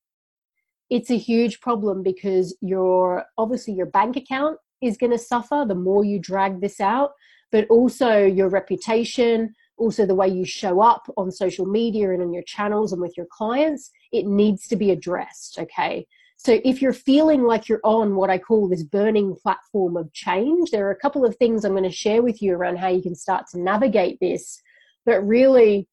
It's 0.90 1.12
a 1.12 1.18
huge 1.18 1.62
problem 1.62 2.02
because 2.02 2.58
your 2.60 3.26
obviously 3.38 3.74
your 3.76 3.86
bank 3.86 4.16
account 4.16 4.58
is 4.82 4.98
going 4.98 5.12
to 5.12 5.20
suffer 5.20 5.64
the 5.68 5.76
more 5.76 6.04
you 6.04 6.20
drag 6.20 6.60
this 6.60 6.82
out, 6.82 7.12
but 7.52 7.68
also 7.70 8.26
your 8.26 8.50
reputation, 8.50 9.54
also 9.78 10.08
the 10.08 10.16
way 10.16 10.28
you 10.28 10.44
show 10.44 10.82
up 10.82 11.04
on 11.18 11.32
social 11.32 11.68
media 11.68 12.12
and 12.12 12.24
on 12.24 12.34
your 12.34 12.44
channels 12.48 12.92
and 12.92 13.02
with 13.02 13.16
your 13.16 13.28
clients, 13.32 13.92
it 14.12 14.26
needs 14.26 14.68
to 14.70 14.76
be 14.76 14.90
addressed. 14.90 15.60
Okay. 15.60 16.08
So 16.42 16.58
if 16.64 16.82
you're 16.82 16.94
feeling 16.94 17.44
like 17.44 17.68
you're 17.68 17.82
on 17.84 18.16
what 18.16 18.30
I 18.30 18.38
call 18.38 18.70
this 18.70 18.82
burning 18.82 19.36
platform 19.36 19.98
of 19.98 20.14
change, 20.14 20.72
there 20.72 20.88
are 20.88 20.92
a 20.92 20.96
couple 20.96 21.26
of 21.26 21.36
things 21.36 21.66
I'm 21.66 21.74
going 21.74 21.84
to 21.84 21.92
share 21.92 22.22
with 22.22 22.42
you 22.42 22.54
around 22.54 22.78
how 22.78 22.88
you 22.88 23.02
can 23.02 23.14
start 23.14 23.48
to 23.52 23.60
navigate 23.60 24.20
this. 24.22 24.62
But 25.06 25.20
really, 25.28 25.90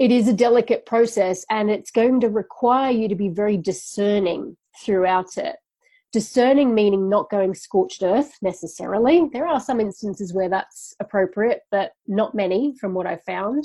it 0.00 0.10
is 0.10 0.26
a 0.26 0.32
delicate 0.32 0.84
process 0.84 1.44
and 1.48 1.70
it's 1.70 1.92
going 1.92 2.20
to 2.22 2.28
require 2.28 2.90
you 2.90 3.08
to 3.08 3.14
be 3.14 3.28
very 3.28 3.56
discerning 3.56 4.56
throughout 4.84 5.36
it. 5.36 5.54
Discerning 6.12 6.74
meaning 6.74 7.08
not 7.08 7.30
going 7.30 7.54
scorched 7.54 8.02
earth 8.02 8.32
necessarily. 8.42 9.28
There 9.32 9.46
are 9.46 9.60
some 9.60 9.78
instances 9.78 10.34
where 10.34 10.48
that's 10.48 10.92
appropriate, 10.98 11.60
but 11.70 11.92
not 12.08 12.34
many 12.34 12.74
from 12.80 12.94
what 12.94 13.06
I've 13.06 13.22
found. 13.22 13.64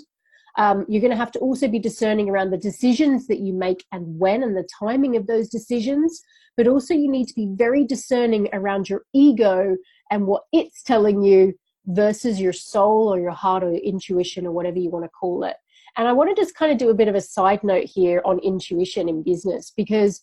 Um, 0.57 0.85
you're 0.87 1.01
going 1.01 1.11
to 1.11 1.17
have 1.17 1.31
to 1.33 1.39
also 1.39 1.67
be 1.67 1.79
discerning 1.79 2.29
around 2.29 2.51
the 2.51 2.57
decisions 2.57 3.27
that 3.27 3.39
you 3.39 3.53
make 3.53 3.85
and 3.91 4.19
when 4.19 4.43
and 4.43 4.55
the 4.55 4.67
timing 4.79 5.15
of 5.15 5.27
those 5.27 5.49
decisions. 5.49 6.21
But 6.57 6.67
also, 6.67 6.93
you 6.93 7.09
need 7.09 7.27
to 7.27 7.35
be 7.35 7.47
very 7.53 7.85
discerning 7.85 8.49
around 8.53 8.89
your 8.89 9.03
ego 9.13 9.77
and 10.11 10.27
what 10.27 10.43
it's 10.51 10.83
telling 10.83 11.21
you 11.21 11.53
versus 11.87 12.39
your 12.39 12.53
soul 12.53 13.07
or 13.07 13.19
your 13.19 13.31
heart 13.31 13.63
or 13.63 13.71
your 13.71 13.81
intuition 13.81 14.45
or 14.45 14.51
whatever 14.51 14.77
you 14.77 14.89
want 14.89 15.05
to 15.05 15.09
call 15.09 15.43
it. 15.43 15.55
And 15.97 16.07
I 16.07 16.13
want 16.13 16.35
to 16.35 16.41
just 16.41 16.55
kind 16.55 16.71
of 16.71 16.77
do 16.77 16.89
a 16.89 16.93
bit 16.93 17.07
of 17.07 17.15
a 17.15 17.21
side 17.21 17.63
note 17.63 17.85
here 17.85 18.21
on 18.25 18.39
intuition 18.39 19.09
in 19.09 19.23
business 19.23 19.71
because 19.75 20.21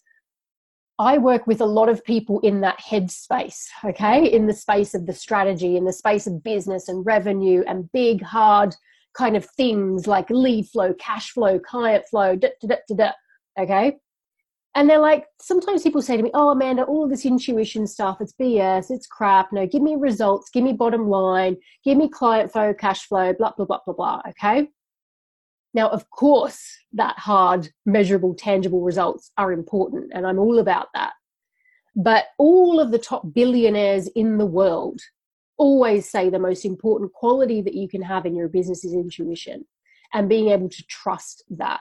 I 0.98 1.18
work 1.18 1.46
with 1.46 1.60
a 1.60 1.66
lot 1.66 1.88
of 1.88 2.04
people 2.04 2.40
in 2.40 2.60
that 2.62 2.80
headspace, 2.80 3.66
okay, 3.84 4.32
in 4.32 4.46
the 4.46 4.54
space 4.54 4.94
of 4.94 5.06
the 5.06 5.12
strategy, 5.12 5.76
in 5.76 5.84
the 5.84 5.92
space 5.92 6.26
of 6.26 6.42
business 6.42 6.88
and 6.88 7.06
revenue 7.06 7.62
and 7.68 7.90
big, 7.92 8.22
hard 8.22 8.74
kind 9.14 9.36
of 9.36 9.44
things 9.44 10.06
like 10.06 10.30
lead 10.30 10.66
flow, 10.68 10.94
cash 10.94 11.30
flow, 11.30 11.58
client 11.58 12.04
flow, 12.08 12.36
da, 12.36 12.48
da, 12.60 12.76
da, 12.88 12.94
da, 12.94 13.12
okay? 13.58 13.96
And 14.74 14.88
they're 14.88 15.00
like, 15.00 15.26
sometimes 15.40 15.82
people 15.82 16.02
say 16.02 16.16
to 16.16 16.22
me, 16.22 16.30
Oh, 16.34 16.50
Amanda, 16.50 16.84
all 16.84 17.08
this 17.08 17.26
intuition 17.26 17.86
stuff, 17.86 18.18
it's 18.20 18.34
BS, 18.40 18.90
it's 18.90 19.06
crap. 19.06 19.52
No, 19.52 19.66
give 19.66 19.82
me 19.82 19.96
results, 19.96 20.50
give 20.50 20.62
me 20.62 20.72
bottom 20.72 21.08
line, 21.08 21.56
give 21.84 21.98
me 21.98 22.08
client 22.08 22.52
flow, 22.52 22.72
cash 22.74 23.06
flow, 23.06 23.32
blah, 23.32 23.52
blah, 23.56 23.66
blah, 23.66 23.80
blah, 23.84 23.94
blah, 23.94 24.22
okay? 24.28 24.68
Now, 25.74 25.88
of 25.88 26.08
course, 26.10 26.62
that 26.92 27.18
hard, 27.18 27.68
measurable, 27.86 28.34
tangible 28.34 28.82
results 28.82 29.32
are 29.36 29.52
important, 29.52 30.12
and 30.14 30.26
I'm 30.26 30.38
all 30.38 30.58
about 30.58 30.88
that. 30.94 31.12
But 31.96 32.26
all 32.38 32.78
of 32.78 32.90
the 32.90 32.98
top 32.98 33.34
billionaires 33.34 34.06
in 34.08 34.38
the 34.38 34.46
world 34.46 35.00
always 35.58 36.08
say 36.08 36.30
the 36.30 36.38
most 36.38 36.64
important 36.64 37.12
quality 37.12 37.60
that 37.62 37.74
you 37.74 37.88
can 37.88 38.02
have 38.02 38.24
in 38.24 38.34
your 38.34 38.48
business 38.48 38.84
is 38.84 38.94
intuition 38.94 39.66
and 40.14 40.28
being 40.28 40.48
able 40.48 40.68
to 40.68 40.82
trust 40.86 41.44
that. 41.50 41.80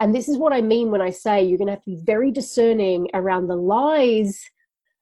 And 0.00 0.14
this 0.14 0.28
is 0.28 0.36
what 0.36 0.52
I 0.52 0.60
mean 0.60 0.90
when 0.90 1.00
I 1.00 1.10
say 1.10 1.44
you're 1.44 1.58
going 1.58 1.68
to 1.68 1.74
have 1.74 1.84
to 1.84 1.90
be 1.90 2.02
very 2.04 2.30
discerning 2.30 3.08
around 3.14 3.46
the 3.46 3.56
lies 3.56 4.42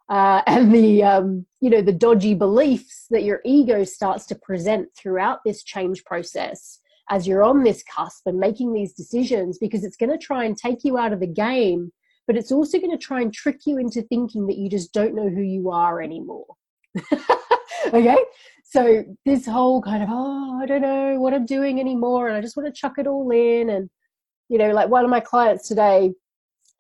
uh, 0.09 0.43
and 0.47 0.75
the 0.75 1.03
um, 1.03 1.47
you 1.61 1.71
know 1.71 1.83
the 1.83 1.93
dodgy 1.93 2.35
beliefs 2.35 3.07
that 3.11 3.23
your 3.23 3.41
ego 3.45 3.85
starts 3.85 4.27
to 4.27 4.35
present 4.35 4.89
throughout 4.97 5.41
this 5.45 5.63
change 5.63 6.05
process 6.05 6.79
as 7.11 7.27
you're 7.27 7.43
on 7.43 7.63
this 7.63 7.83
cusp 7.85 8.23
and 8.27 8.39
making 8.39 8.73
these 8.73 8.93
decisions 8.93 9.59
because 9.59 9.85
it's 9.85 9.97
going 9.97 10.11
to 10.11 10.19
try 10.19 10.45
and 10.45 10.57
take 10.57 10.85
you 10.85 10.99
out 10.99 11.13
of 11.13 11.21
the 11.21 11.27
game 11.27 11.93
but 12.27 12.37
it's 12.37 12.53
also 12.53 12.79
going 12.79 12.91
to 12.91 13.05
try 13.05 13.21
and 13.21 13.35
trick 13.35 13.61
you 13.67 13.77
into 13.79 14.03
thinking 14.03 14.47
that 14.47 14.57
you 14.57 14.71
just 14.71 14.93
don't 14.93 15.15
know 15.15 15.29
who 15.29 15.43
you 15.43 15.71
are 15.71 16.01
anymore 16.01 16.47
okay? 17.93 18.19
So 18.65 19.05
this 19.27 19.47
whole 19.47 19.83
kind 19.83 20.03
of 20.03 20.09
oh 20.11 20.59
i 20.63 20.65
don't 20.65 20.81
know 20.81 21.21
what 21.21 21.35
i'm 21.35 21.45
doing 21.45 21.79
anymore 21.79 22.29
and 22.29 22.37
i 22.37 22.41
just 22.41 22.57
want 22.57 22.67
to 22.67 22.73
chuck 22.73 22.95
it 22.97 23.07
all 23.07 23.31
in 23.31 23.69
and 23.69 23.91
you 24.49 24.57
know 24.57 24.71
like 24.73 24.89
one 24.89 25.05
of 25.05 25.11
my 25.11 25.21
clients 25.21 25.69
today 25.69 26.13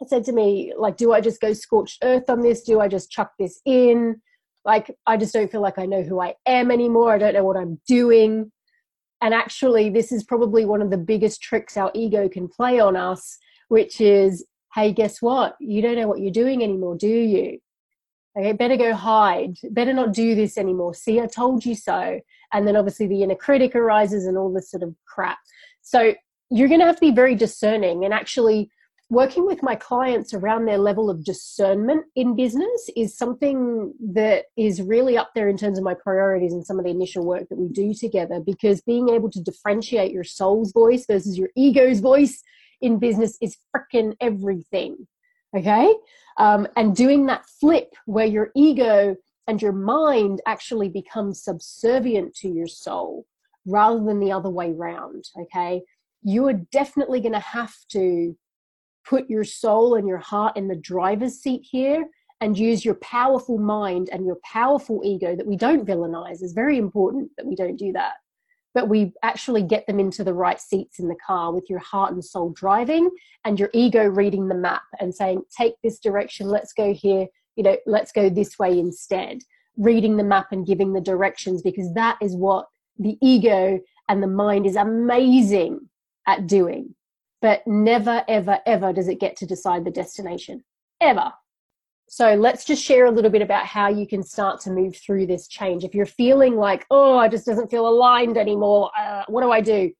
said 0.09 0.25
to 0.25 0.33
me 0.33 0.73
like 0.77 0.97
do 0.97 1.13
i 1.13 1.21
just 1.21 1.41
go 1.41 1.53
scorched 1.53 1.99
earth 2.03 2.29
on 2.29 2.41
this? 2.41 2.63
Do 2.63 2.81
i 2.81 2.89
just 2.89 3.11
chuck 3.11 3.33
this 3.39 3.61
in? 3.65 4.21
Like 4.65 4.91
i 5.07 5.17
just 5.17 5.33
don't 5.33 5.51
feel 5.51 5.61
like 5.61 5.79
i 5.79 5.87
know 5.87 6.03
who 6.03 6.21
i 6.21 6.35
am 6.47 6.71
anymore. 6.71 7.15
I 7.15 7.19
don't 7.19 7.35
know 7.35 7.45
what 7.45 7.57
i'm 7.57 7.81
doing. 7.87 8.51
And 9.21 9.35
actually 9.35 9.91
this 9.91 10.13
is 10.13 10.25
probably 10.25 10.65
one 10.65 10.83
of 10.83 10.91
the 10.91 10.99
biggest 10.99 11.43
tricks 11.43 11.77
our 11.77 11.91
ego 11.95 12.29
can 12.29 12.49
play 12.49 12.81
on 12.81 12.97
us 12.97 13.39
which 13.69 14.01
is 14.01 14.45
hey 14.75 14.93
guess 14.93 15.21
what? 15.21 15.57
You 15.61 15.83
don't 15.83 15.97
know 15.97 16.09
what 16.09 16.21
you're 16.21 16.33
doing 16.33 16.63
anymore 16.63 16.97
do 16.97 17.09
you 17.09 17.59
okay 18.39 18.53
better 18.53 18.77
go 18.77 18.95
hide. 18.95 19.57
Better 19.71 19.93
not 19.93 20.13
do 20.13 20.35
this 20.35 20.57
anymore. 20.59 20.95
See 20.95 21.21
i 21.21 21.27
told 21.27 21.65
you 21.65 21.75
so. 21.75 22.21
And 22.53 22.67
then 22.67 22.77
obviously 22.77 23.07
the 23.07 23.23
inner 23.23 23.35
critic 23.35 23.75
arises 23.75 24.27
and 24.27 24.37
all 24.37 24.53
this 24.53 24.71
sort 24.71 24.83
of 24.83 24.95
crap. 25.07 25.39
So 25.83 26.15
you're 26.51 26.69
going 26.69 26.81
to 26.81 26.87
have 26.87 26.97
to 26.97 27.01
be 27.01 27.13
very 27.13 27.35
discerning 27.35 28.05
and 28.05 28.13
actually 28.13 28.71
working 29.13 29.47
with 29.47 29.63
my 29.63 29.75
clients 29.75 30.33
around 30.33 30.65
their 30.65 30.79
level 30.79 31.11
of 31.11 31.23
discernment 31.23 32.05
in 32.17 32.35
business 32.35 32.89
is 32.97 33.17
something 33.17 33.93
that 34.01 34.47
is 34.57 34.81
really 34.81 35.19
up 35.19 35.31
there 35.35 35.51
in 35.51 35.57
terms 35.57 35.77
of 35.77 35.85
my 35.85 35.93
priorities 35.93 36.55
and 36.55 36.65
some 36.65 36.79
of 36.79 36.87
the 36.87 36.91
initial 36.91 37.25
work 37.25 37.47
that 37.51 37.59
we 37.59 37.69
do 37.69 37.93
together 37.93 38.41
because 38.41 38.81
being 38.81 39.11
able 39.11 39.31
to 39.31 39.43
differentiate 39.43 40.13
your 40.13 40.25
soul's 40.25 40.73
voice 40.73 41.05
versus 41.07 41.37
your 41.37 41.51
ego's 41.55 42.01
voice 42.01 42.43
in 42.81 42.99
business 42.99 43.37
is 43.43 43.59
freaking 43.75 44.15
everything 44.19 44.97
okay? 45.57 45.95
Um, 46.39 46.67
and 46.77 46.97
doing 46.97 47.27
that 47.27 47.47
flip 47.61 47.95
where 48.07 48.27
your 48.27 48.51
ego 48.57 49.17
and 49.47 49.61
your 49.61 49.73
mind 49.73 50.41
actually 50.47 50.89
becomes 50.89 51.43
subservient 51.43 52.35
to 52.37 52.49
your 52.49 52.67
soul 52.67 53.27
rather 53.67 54.03
than 54.03 54.19
the 54.19 54.33
other 54.33 54.51
way 54.51 54.73
round 54.73 55.25
okay? 55.41 55.83
You 56.23 56.47
are 56.49 56.55
definitely 56.73 57.21
going 57.21 57.33
to 57.33 57.41
have 57.41 57.75
to 57.91 58.37
put 59.05 59.29
your 59.29 59.45
soul 59.45 59.97
and 59.97 60.07
your 60.07 60.19
heart 60.19 60.57
in 60.57 60.69
the 60.69 60.77
driver's 60.77 61.41
seat 61.41 61.67
here 61.69 62.05
and 62.41 62.59
use 62.59 62.85
your 62.85 62.95
powerful 62.97 63.59
mind 63.59 64.09
and 64.13 64.25
your 64.25 64.39
powerful 64.45 65.01
ego 65.05 65.37
that 65.37 65.47
we 65.47 65.57
don't 65.57 65.87
villainize. 65.87 66.43
Is 66.43 66.53
very 66.53 66.79
important 66.79 67.31
that 67.37 67.47
we 67.47 67.55
don't 67.55 67.77
do 67.77 67.93
that 67.93 68.15
but 68.75 68.89
we 68.89 69.13
actually 69.23 69.63
get 69.63 69.87
them 69.87 70.01
into 70.01 70.25
the 70.25 70.35
right 70.35 70.61
seats 70.61 70.99
in 70.99 71.09
the 71.09 71.17
car 71.27 71.53
with 71.53 71.69
your 71.69 71.79
heart 71.79 72.13
and 72.13 72.25
soul 72.25 72.51
driving 72.51 73.11
and 73.45 73.59
your 73.59 73.71
ego 73.73 74.05
reading 74.05 74.49
the 74.49 74.55
map 74.55 74.83
and 75.01 75.15
saying 75.15 75.43
take 75.57 75.75
this 75.83 75.99
direction 75.99 76.49
let's 76.49 76.73
go 76.73 76.93
here 76.93 77.27
you 77.57 77.63
know 77.63 77.77
let's 77.87 78.13
go 78.13 78.29
this 78.29 78.59
way 78.59 78.79
instead 78.79 79.39
reading 79.77 80.17
the 80.17 80.25
map 80.25 80.49
and 80.53 80.67
giving 80.67 80.93
the 80.93 81.01
directions 81.01 81.63
because 81.63 81.93
that 81.95 82.17
is 82.21 82.37
what 82.37 82.67
the 82.99 83.17
ego 83.23 83.81
and 84.09 84.23
the 84.23 84.27
mind 84.27 84.67
is 84.67 84.77
amazing 84.77 85.81
at 86.27 86.47
doing 86.47 86.95
but 87.43 87.67
never, 87.67 88.25
ever, 88.29 88.61
ever 88.65 88.93
does 88.93 89.09
it 89.09 89.21
get 89.21 89.37
to 89.39 89.47
decide 89.47 89.85
the 89.85 89.91
destination. 89.91 90.65
Ever. 91.01 91.33
So 92.09 92.35
let's 92.35 92.65
just 92.65 92.85
share 92.85 93.07
a 93.07 93.11
little 93.11 93.31
bit 93.31 93.43
about 93.43 93.65
how 93.65 93.89
you 93.89 94.07
can 94.07 94.23
start 94.23 94.61
to 94.63 94.71
move 94.71 94.97
through 94.97 95.27
this 95.27 95.49
change. 95.49 95.83
If 95.83 95.95
you're 95.95 96.05
feeling 96.05 96.57
like, 96.57 96.85
oh, 96.91 97.17
I 97.17 97.29
just 97.29 97.47
doesn't 97.47 97.71
feel 97.71 97.89
aligned 97.89 98.37
anymore, 98.37 98.91
uh, 98.99 99.25
what 99.29 99.43
do 99.43 99.51
I 99.51 99.61
do? 99.63 99.91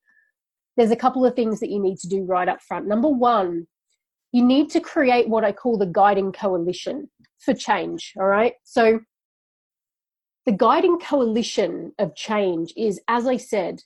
There's 0.77 0.91
a 0.91 0.97
couple 0.97 1.25
of 1.25 1.35
things 1.35 1.61
that 1.61 1.71
you 1.71 1.81
need 1.81 1.99
to 1.99 2.09
do 2.09 2.25
right 2.25 2.49
up 2.49 2.61
front. 2.61 2.87
Number 2.87 3.09
one, 3.09 3.67
you 4.33 4.45
need 4.45 4.71
to 4.71 4.81
create 4.81 5.29
what 5.29 5.45
I 5.45 5.53
call 5.53 5.79
the 5.79 5.87
guiding 5.87 6.33
coalition 6.33 7.11
for 7.39 7.55
change. 7.55 8.13
All 8.19 8.27
right. 8.27 8.55
So 8.65 9.01
the 10.45 10.53
guiding 10.53 10.99
coalition 10.99 11.93
of 11.99 12.15
change 12.15 12.73
is, 12.77 13.01
as 13.09 13.27
I 13.27 13.37
said, 13.37 13.83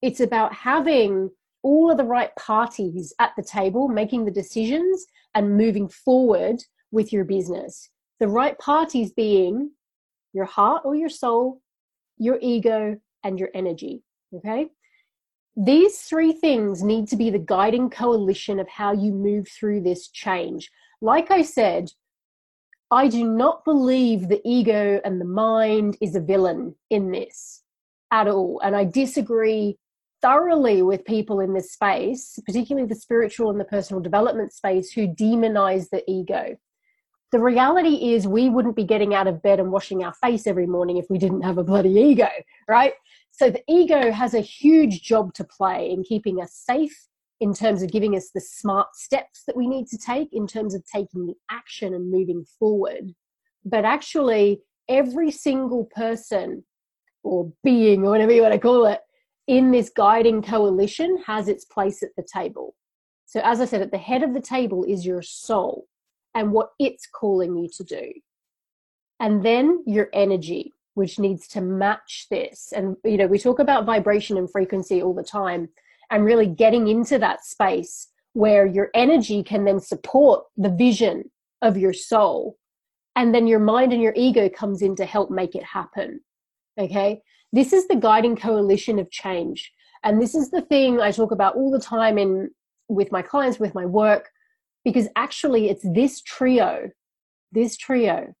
it's 0.00 0.20
about 0.20 0.54
having 0.54 1.30
all 1.62 1.90
of 1.90 1.96
the 1.96 2.04
right 2.04 2.34
parties 2.36 3.12
at 3.18 3.32
the 3.36 3.42
table 3.42 3.88
making 3.88 4.24
the 4.24 4.30
decisions 4.30 5.04
and 5.34 5.56
moving 5.56 5.88
forward 5.88 6.62
with 6.90 7.12
your 7.12 7.24
business. 7.24 7.90
The 8.20 8.28
right 8.28 8.58
parties 8.58 9.12
being 9.12 9.72
your 10.32 10.44
heart 10.44 10.82
or 10.84 10.94
your 10.94 11.08
soul, 11.08 11.60
your 12.16 12.38
ego, 12.40 12.98
and 13.24 13.38
your 13.38 13.50
energy. 13.54 14.02
Okay? 14.34 14.68
These 15.56 16.02
three 16.02 16.32
things 16.32 16.82
need 16.82 17.08
to 17.08 17.16
be 17.16 17.30
the 17.30 17.38
guiding 17.38 17.90
coalition 17.90 18.60
of 18.60 18.68
how 18.68 18.92
you 18.92 19.12
move 19.12 19.48
through 19.48 19.82
this 19.82 20.08
change. 20.08 20.70
Like 21.00 21.30
I 21.30 21.42
said, 21.42 21.90
I 22.90 23.08
do 23.08 23.24
not 23.24 23.64
believe 23.64 24.28
the 24.28 24.40
ego 24.44 25.00
and 25.04 25.20
the 25.20 25.26
mind 25.26 25.96
is 26.00 26.14
a 26.14 26.20
villain 26.20 26.74
in 26.90 27.10
this 27.10 27.62
at 28.10 28.28
all. 28.28 28.60
And 28.64 28.74
I 28.74 28.84
disagree 28.84 29.76
thoroughly 30.22 30.82
with 30.82 31.04
people 31.04 31.40
in 31.40 31.54
this 31.54 31.72
space, 31.72 32.38
particularly 32.46 32.88
the 32.88 32.94
spiritual 32.94 33.50
and 33.50 33.60
the 33.60 33.64
personal 33.64 34.00
development 34.00 34.52
space, 34.52 34.92
who 34.92 35.06
demonize 35.06 35.90
the 35.90 36.02
ego. 36.10 36.56
The 37.30 37.38
reality 37.38 38.14
is, 38.14 38.26
we 38.26 38.48
wouldn't 38.48 38.76
be 38.76 38.84
getting 38.84 39.14
out 39.14 39.26
of 39.26 39.42
bed 39.42 39.60
and 39.60 39.70
washing 39.70 40.02
our 40.02 40.14
face 40.14 40.46
every 40.46 40.66
morning 40.66 40.96
if 40.96 41.10
we 41.10 41.18
didn't 41.18 41.42
have 41.42 41.58
a 41.58 41.64
bloody 41.64 41.90
ego, 41.90 42.28
right? 42.68 42.94
So 43.32 43.50
the 43.50 43.62
ego 43.68 44.10
has 44.10 44.32
a 44.32 44.40
huge 44.40 45.02
job 45.02 45.34
to 45.34 45.44
play 45.44 45.90
in 45.90 46.02
keeping 46.02 46.40
us 46.40 46.54
safe, 46.54 47.06
in 47.40 47.52
terms 47.52 47.82
of 47.82 47.92
giving 47.92 48.16
us 48.16 48.30
the 48.34 48.40
smart 48.40 48.96
steps 48.96 49.42
that 49.46 49.56
we 49.56 49.68
need 49.68 49.86
to 49.88 49.98
take, 49.98 50.30
in 50.32 50.46
terms 50.46 50.74
of 50.74 50.82
taking 50.86 51.26
the 51.26 51.34
action 51.50 51.94
and 51.94 52.10
moving 52.10 52.44
forward. 52.58 53.14
But 53.64 53.84
actually, 53.84 54.62
every 54.88 55.30
single 55.30 55.84
person 55.94 56.64
or 57.22 57.52
being, 57.62 58.04
or 58.04 58.10
whatever 58.10 58.32
you 58.32 58.42
want 58.42 58.54
to 58.54 58.60
call 58.60 58.86
it, 58.86 59.00
in 59.46 59.70
this 59.70 59.90
guiding 59.94 60.42
coalition 60.42 61.18
has 61.26 61.48
its 61.48 61.64
place 61.64 62.02
at 62.02 62.10
the 62.16 62.26
table. 62.32 62.74
So, 63.26 63.40
as 63.44 63.60
I 63.60 63.66
said, 63.66 63.82
at 63.82 63.90
the 63.90 63.98
head 63.98 64.22
of 64.22 64.32
the 64.32 64.40
table 64.40 64.84
is 64.84 65.04
your 65.04 65.20
soul. 65.20 65.86
And 66.38 66.52
what 66.52 66.70
it's 66.78 67.08
calling 67.08 67.56
you 67.56 67.68
to 67.76 67.82
do. 67.82 68.12
And 69.18 69.44
then 69.44 69.82
your 69.86 70.08
energy, 70.12 70.72
which 70.94 71.18
needs 71.18 71.48
to 71.48 71.60
match 71.60 72.26
this. 72.30 72.72
And, 72.74 72.96
you 73.04 73.16
know, 73.16 73.26
we 73.26 73.40
talk 73.40 73.58
about 73.58 73.84
vibration 73.84 74.36
and 74.38 74.48
frequency 74.48 75.02
all 75.02 75.14
the 75.14 75.24
time 75.24 75.68
and 76.12 76.24
really 76.24 76.46
getting 76.46 76.86
into 76.86 77.18
that 77.18 77.44
space 77.44 78.06
where 78.34 78.66
your 78.66 78.88
energy 78.94 79.42
can 79.42 79.64
then 79.64 79.80
support 79.80 80.44
the 80.56 80.70
vision 80.70 81.28
of 81.60 81.76
your 81.76 81.92
soul. 81.92 82.56
And 83.16 83.34
then 83.34 83.48
your 83.48 83.58
mind 83.58 83.92
and 83.92 84.00
your 84.00 84.14
ego 84.14 84.48
comes 84.48 84.80
in 84.80 84.94
to 84.94 85.04
help 85.04 85.32
make 85.32 85.56
it 85.56 85.64
happen. 85.64 86.20
Okay. 86.80 87.20
This 87.52 87.72
is 87.72 87.88
the 87.88 87.96
guiding 87.96 88.36
coalition 88.36 89.00
of 89.00 89.10
change. 89.10 89.72
And 90.04 90.22
this 90.22 90.36
is 90.36 90.52
the 90.52 90.62
thing 90.62 91.00
I 91.00 91.10
talk 91.10 91.32
about 91.32 91.56
all 91.56 91.72
the 91.72 91.80
time 91.80 92.16
in 92.16 92.50
with 92.88 93.10
my 93.10 93.22
clients, 93.22 93.58
with 93.58 93.74
my 93.74 93.84
work, 93.84 94.30
because 94.84 95.08
actually 95.16 95.68
it's 95.68 95.84
this 95.94 96.20
trio, 96.22 96.90
this 97.52 97.76
trio 97.76 98.34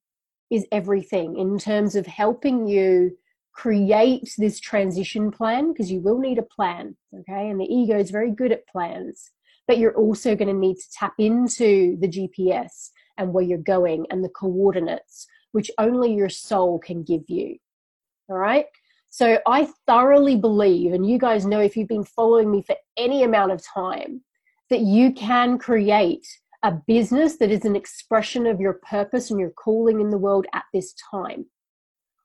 is 0.50 0.66
everything 0.72 1.36
in 1.36 1.58
terms 1.58 1.94
of 1.94 2.06
helping 2.06 2.66
you 2.66 3.16
create 3.52 4.32
this 4.38 4.60
transition 4.60 5.30
plan 5.30 5.72
because 5.72 5.90
you 5.90 6.00
will 6.00 6.18
need 6.18 6.38
a 6.38 6.42
plan 6.42 6.96
okay? 7.12 7.50
And 7.50 7.60
the 7.60 7.64
ego 7.64 7.98
is 7.98 8.10
very 8.10 8.30
good 8.30 8.52
at 8.52 8.68
plans 8.68 9.32
but 9.66 9.78
you're 9.78 9.96
also 9.96 10.36
going 10.36 10.48
to 10.48 10.54
need 10.54 10.76
to 10.76 10.90
tap 10.92 11.14
into 11.18 11.96
the 12.00 12.08
gps 12.08 12.90
and 13.18 13.32
where 13.32 13.44
you're 13.44 13.58
going 13.58 14.06
and 14.10 14.22
the 14.22 14.28
coordinates 14.28 15.26
which 15.52 15.70
only 15.78 16.14
your 16.14 16.28
soul 16.28 16.78
can 16.78 17.02
give 17.02 17.22
you 17.26 17.56
all 18.28 18.36
right? 18.38 18.66
So 19.10 19.40
i 19.46 19.68
thoroughly 19.88 20.36
believe 20.36 20.92
and 20.92 21.04
you 21.04 21.18
guys 21.18 21.44
know 21.44 21.60
if 21.60 21.76
you've 21.76 21.88
been 21.88 22.04
following 22.04 22.50
me 22.52 22.62
for 22.62 22.76
any 22.96 23.24
amount 23.24 23.50
of 23.50 23.62
time 23.74 24.22
that 24.70 24.80
you 24.80 25.12
can 25.12 25.58
create 25.58 26.26
a 26.62 26.72
business 26.72 27.36
that 27.36 27.50
is 27.50 27.64
an 27.64 27.76
expression 27.76 28.46
of 28.46 28.60
your 28.60 28.80
purpose 28.88 29.30
and 29.30 29.38
your 29.38 29.50
calling 29.50 30.00
in 30.00 30.10
the 30.10 30.18
world 30.18 30.46
at 30.52 30.64
this 30.72 30.94
time. 31.10 31.46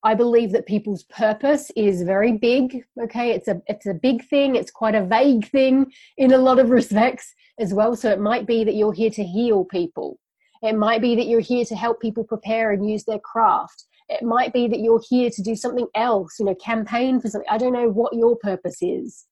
I 0.06 0.16
believe 0.16 0.52
that 0.52 0.66
people's 0.66 1.04
purpose 1.04 1.72
is 1.78 2.04
very 2.04 2.34
big. 2.34 2.84
Okay, 3.02 3.32
it's 3.32 3.48
a 3.48 3.62
it's 3.68 3.86
a 3.86 3.94
big 3.94 4.28
thing. 4.28 4.56
It's 4.56 4.72
quite 4.72 4.96
a 4.96 5.06
vague 5.06 5.48
thing 5.48 5.92
in 6.18 6.34
a 6.34 6.38
lot 6.38 6.60
of 6.60 6.70
respects 6.80 7.34
as 7.58 7.74
well. 7.74 7.96
So 7.96 8.10
it 8.10 8.20
might 8.20 8.46
be 8.46 8.64
that 8.66 8.76
you're 8.76 8.94
here 8.94 9.12
to 9.12 9.24
heal 9.24 9.64
people. 9.64 10.20
It 10.62 10.76
might 10.76 11.02
be 11.02 11.16
that 11.16 11.28
you're 11.28 11.40
here 11.40 11.66
to 11.66 11.76
help 11.76 12.02
people 12.02 12.24
prepare 12.24 12.72
and 12.72 12.90
use 12.90 13.06
their 13.06 13.20
craft. 13.20 13.86
It 14.10 14.24
might 14.24 14.52
be 14.52 14.68
that 14.68 14.80
you're 14.80 15.02
here 15.10 15.30
to 15.30 15.42
do 15.42 15.56
something 15.56 15.88
else, 15.96 16.36
you 16.40 16.46
know, 16.46 16.56
campaign 16.56 17.22
for 17.22 17.30
something. 17.30 17.50
I 17.50 17.58
don't 17.58 17.74
know 17.74 17.90
what 17.90 18.14
your 18.14 18.36
purpose 18.38 18.78
is. 18.82 19.26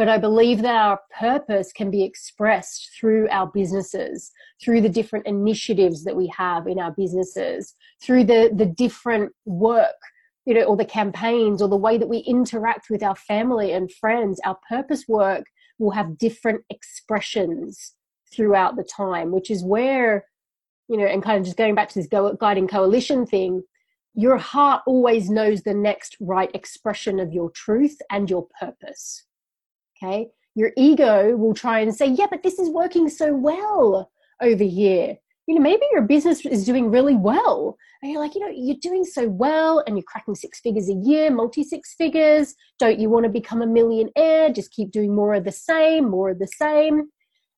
But 0.00 0.08
I 0.08 0.16
believe 0.16 0.62
that 0.62 0.74
our 0.74 0.98
purpose 1.20 1.74
can 1.74 1.90
be 1.90 2.02
expressed 2.04 2.88
through 2.98 3.28
our 3.28 3.46
businesses, 3.46 4.32
through 4.64 4.80
the 4.80 4.88
different 4.88 5.26
initiatives 5.26 6.04
that 6.04 6.16
we 6.16 6.26
have 6.28 6.66
in 6.66 6.80
our 6.80 6.90
businesses, 6.90 7.74
through 8.02 8.24
the, 8.24 8.50
the 8.50 8.64
different 8.64 9.32
work, 9.44 10.00
you 10.46 10.54
know, 10.54 10.62
or 10.62 10.74
the 10.78 10.86
campaigns 10.86 11.60
or 11.60 11.68
the 11.68 11.76
way 11.76 11.98
that 11.98 12.08
we 12.08 12.20
interact 12.20 12.88
with 12.88 13.02
our 13.02 13.14
family 13.14 13.72
and 13.72 13.92
friends. 13.92 14.40
Our 14.42 14.56
purpose 14.70 15.04
work 15.06 15.44
will 15.78 15.90
have 15.90 16.16
different 16.16 16.62
expressions 16.70 17.92
throughout 18.34 18.76
the 18.76 18.84
time, 18.84 19.32
which 19.32 19.50
is 19.50 19.62
where, 19.62 20.24
you 20.88 20.96
know, 20.96 21.04
and 21.04 21.22
kind 21.22 21.38
of 21.38 21.44
just 21.44 21.58
going 21.58 21.74
back 21.74 21.90
to 21.90 21.98
this 21.98 22.08
guiding 22.40 22.68
coalition 22.68 23.26
thing, 23.26 23.64
your 24.14 24.38
heart 24.38 24.80
always 24.86 25.28
knows 25.28 25.60
the 25.60 25.74
next 25.74 26.16
right 26.20 26.50
expression 26.54 27.20
of 27.20 27.34
your 27.34 27.50
truth 27.50 27.98
and 28.10 28.30
your 28.30 28.48
purpose. 28.58 29.26
Okay. 30.02 30.28
Your 30.54 30.72
ego 30.76 31.36
will 31.36 31.54
try 31.54 31.80
and 31.80 31.94
say, 31.94 32.06
yeah, 32.06 32.26
but 32.30 32.42
this 32.42 32.58
is 32.58 32.68
working 32.70 33.08
so 33.08 33.34
well 33.34 34.10
over 34.42 34.64
here. 34.64 35.16
You 35.46 35.54
know, 35.56 35.60
maybe 35.60 35.82
your 35.92 36.02
business 36.02 36.44
is 36.44 36.64
doing 36.64 36.90
really 36.90 37.16
well. 37.16 37.76
And 38.02 38.10
you're 38.10 38.20
like, 38.20 38.34
you 38.34 38.40
know, 38.40 38.52
you're 38.54 38.76
doing 38.80 39.04
so 39.04 39.28
well 39.28 39.82
and 39.86 39.96
you're 39.96 40.04
cracking 40.04 40.34
six 40.34 40.60
figures 40.60 40.88
a 40.88 40.94
year, 40.94 41.30
multi 41.30 41.64
six 41.64 41.94
figures. 41.94 42.54
Don't 42.78 42.98
you 42.98 43.10
want 43.10 43.24
to 43.24 43.30
become 43.30 43.62
a 43.62 43.66
millionaire? 43.66 44.50
Just 44.52 44.72
keep 44.72 44.90
doing 44.90 45.14
more 45.14 45.34
of 45.34 45.44
the 45.44 45.52
same, 45.52 46.08
more 46.08 46.30
of 46.30 46.38
the 46.38 46.48
same. 46.48 47.10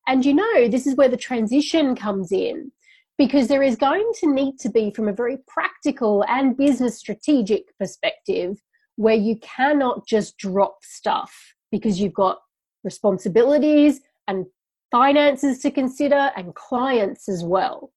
And 0.06 0.24
you 0.24 0.34
know, 0.34 0.68
this 0.68 0.86
is 0.86 0.96
where 0.96 1.08
the 1.08 1.16
transition 1.16 1.94
comes 1.94 2.32
in 2.32 2.72
because 3.18 3.48
there 3.48 3.62
is 3.62 3.76
going 3.76 4.10
to 4.20 4.32
need 4.32 4.58
to 4.60 4.70
be, 4.70 4.90
from 4.90 5.08
a 5.08 5.12
very 5.12 5.38
practical 5.46 6.24
and 6.28 6.56
business 6.56 6.98
strategic 6.98 7.76
perspective, 7.78 8.60
where 8.96 9.14
you 9.14 9.36
cannot 9.36 10.06
just 10.06 10.36
drop 10.38 10.78
stuff 10.82 11.54
because 11.72 11.98
you've 11.98 12.14
got 12.14 12.38
responsibilities 12.84 14.00
and 14.28 14.46
finances 14.92 15.58
to 15.60 15.70
consider 15.72 16.30
and 16.36 16.54
clients 16.54 17.28
as 17.28 17.42
well. 17.42 17.92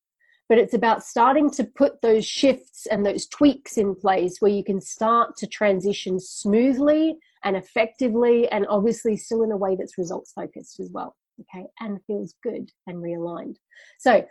But 0.48 0.60
it's 0.60 0.74
about 0.74 1.04
starting 1.04 1.50
to 1.52 1.64
put 1.64 2.02
those 2.02 2.26
shifts 2.26 2.88
and 2.88 3.06
those 3.06 3.28
tweaks 3.28 3.78
in 3.78 3.96
place 3.96 4.38
where 4.40 4.52
you 4.52 4.64
can 4.64 4.80
start 4.80 5.36
to 5.38 5.48
transition 5.48 6.20
smoothly 6.20 7.18
and 7.44 7.56
effectively, 7.56 8.48
and 8.50 8.66
obviously 8.68 9.18
still 9.18 9.44
in 9.44 9.52
a 9.52 9.58
way 9.58 9.76
that's 9.76 9.98
results 9.98 10.32
focused 10.34 10.80
as 10.80 10.90
well. 10.92 11.16
Okay, 11.42 11.66
and 11.82 12.00
feels 12.08 12.34
good 12.44 12.72
and 12.88 12.98
realigned. 12.98 13.58
So, 14.00 14.26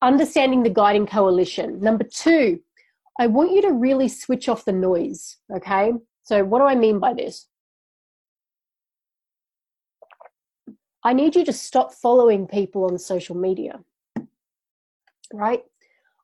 understanding 0.00 0.62
the 0.62 0.70
guiding 0.70 1.06
coalition. 1.06 1.78
Number 1.80 2.04
two, 2.04 2.60
I 3.20 3.26
want 3.26 3.52
you 3.52 3.60
to 3.62 3.72
really 3.72 4.08
switch 4.08 4.48
off 4.48 4.64
the 4.64 4.72
noise. 4.72 5.36
Okay, 5.54 5.92
so 6.22 6.44
what 6.44 6.60
do 6.60 6.64
I 6.64 6.74
mean 6.74 7.00
by 7.00 7.14
this? 7.14 7.46
I 11.04 11.12
need 11.12 11.36
you 11.36 11.44
to 11.44 11.52
stop 11.52 11.92
following 11.92 12.46
people 12.46 12.84
on 12.84 12.98
social 12.98 13.36
media, 13.36 13.80
right? 15.32 15.62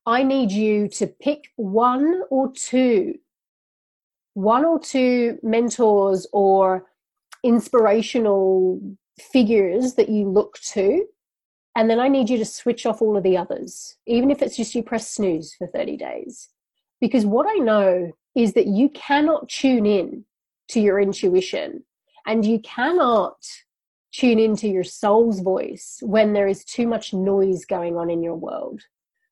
I 0.07 0.23
need 0.23 0.51
you 0.51 0.89
to 0.89 1.07
pick 1.07 1.53
one 1.57 2.23
or 2.31 2.53
two, 2.53 3.15
one 4.35 4.65
or 4.65 4.79
two 4.79 5.39
mentors 5.43 6.27
or 6.33 6.87
inspirational 7.43 8.81
figures 9.19 9.95
that 9.95 10.09
you 10.09 10.29
look 10.29 10.59
to. 10.73 11.07
And 11.77 11.89
then 11.89 11.99
I 11.99 12.09
need 12.09 12.29
you 12.29 12.39
to 12.39 12.45
switch 12.45 12.87
off 12.87 13.01
all 13.01 13.17
of 13.17 13.23
the 13.23 13.37
others, 13.37 13.97
even 14.07 14.31
if 14.31 14.43
it's 14.43 14.57
just 14.57 14.75
you 14.75 14.83
press 14.83 15.09
snooze 15.09 15.55
for 15.55 15.67
30 15.67 15.97
days. 15.97 16.51
Because 17.01 17.27
what 17.27 17.47
I 17.49 17.55
know 17.55 18.13
is 18.35 18.53
that 18.55 18.67
you 18.67 18.89
cannot 18.91 19.49
tune 19.49 19.87
in 19.87 20.25
to 20.69 20.81
your 20.81 21.01
intuition 21.01 21.85
and 22.27 22.45
you 22.45 22.59
cannot 22.61 23.37
tune 24.14 24.38
into 24.38 24.68
your 24.68 24.85
soul's 24.85 25.40
voice 25.40 25.98
when 26.03 26.33
there 26.33 26.46
is 26.46 26.64
too 26.64 26.87
much 26.87 27.12
noise 27.12 27.64
going 27.64 27.96
on 27.96 28.09
in 28.09 28.22
your 28.22 28.37
world. 28.37 28.81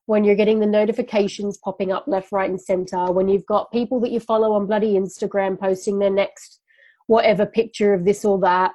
When 0.07 0.25
you're 0.25 0.35
getting 0.35 0.59
the 0.59 0.67
notifications 0.67 1.57
popping 1.57 1.93
up 1.93 2.05
left, 2.09 2.33
right, 2.33 2.51
and 2.51 2.61
center, 2.61 3.13
when 3.13 3.29
you've 3.29 3.47
got 3.47 3.71
people 3.71 4.01
that 4.01 4.11
you 4.11 4.19
follow 4.19 4.53
on 4.55 4.67
bloody 4.67 4.95
Instagram 4.95 5.59
posting 5.59 5.99
their 5.99 6.11
next 6.11 6.59
whatever 7.07 7.47
picture 7.47 7.95
of 7.95 8.05
this 8.05 8.25
or 8.25 8.41
that, 8.41 8.73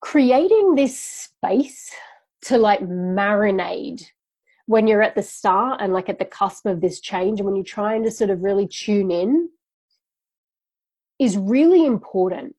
creating 0.00 0.74
this 0.74 0.98
space 0.98 1.92
to 2.42 2.58
like 2.58 2.80
marinate 2.80 4.06
when 4.66 4.88
you're 4.88 5.02
at 5.02 5.14
the 5.14 5.22
start 5.22 5.80
and 5.80 5.92
like 5.92 6.08
at 6.08 6.18
the 6.18 6.24
cusp 6.24 6.66
of 6.66 6.80
this 6.80 7.00
change 7.00 7.38
and 7.38 7.46
when 7.46 7.54
you're 7.54 7.64
trying 7.64 8.02
to 8.02 8.10
sort 8.10 8.30
of 8.30 8.42
really 8.42 8.66
tune 8.66 9.10
in 9.10 9.48
is 11.18 11.36
really 11.38 11.86
important 11.86 12.54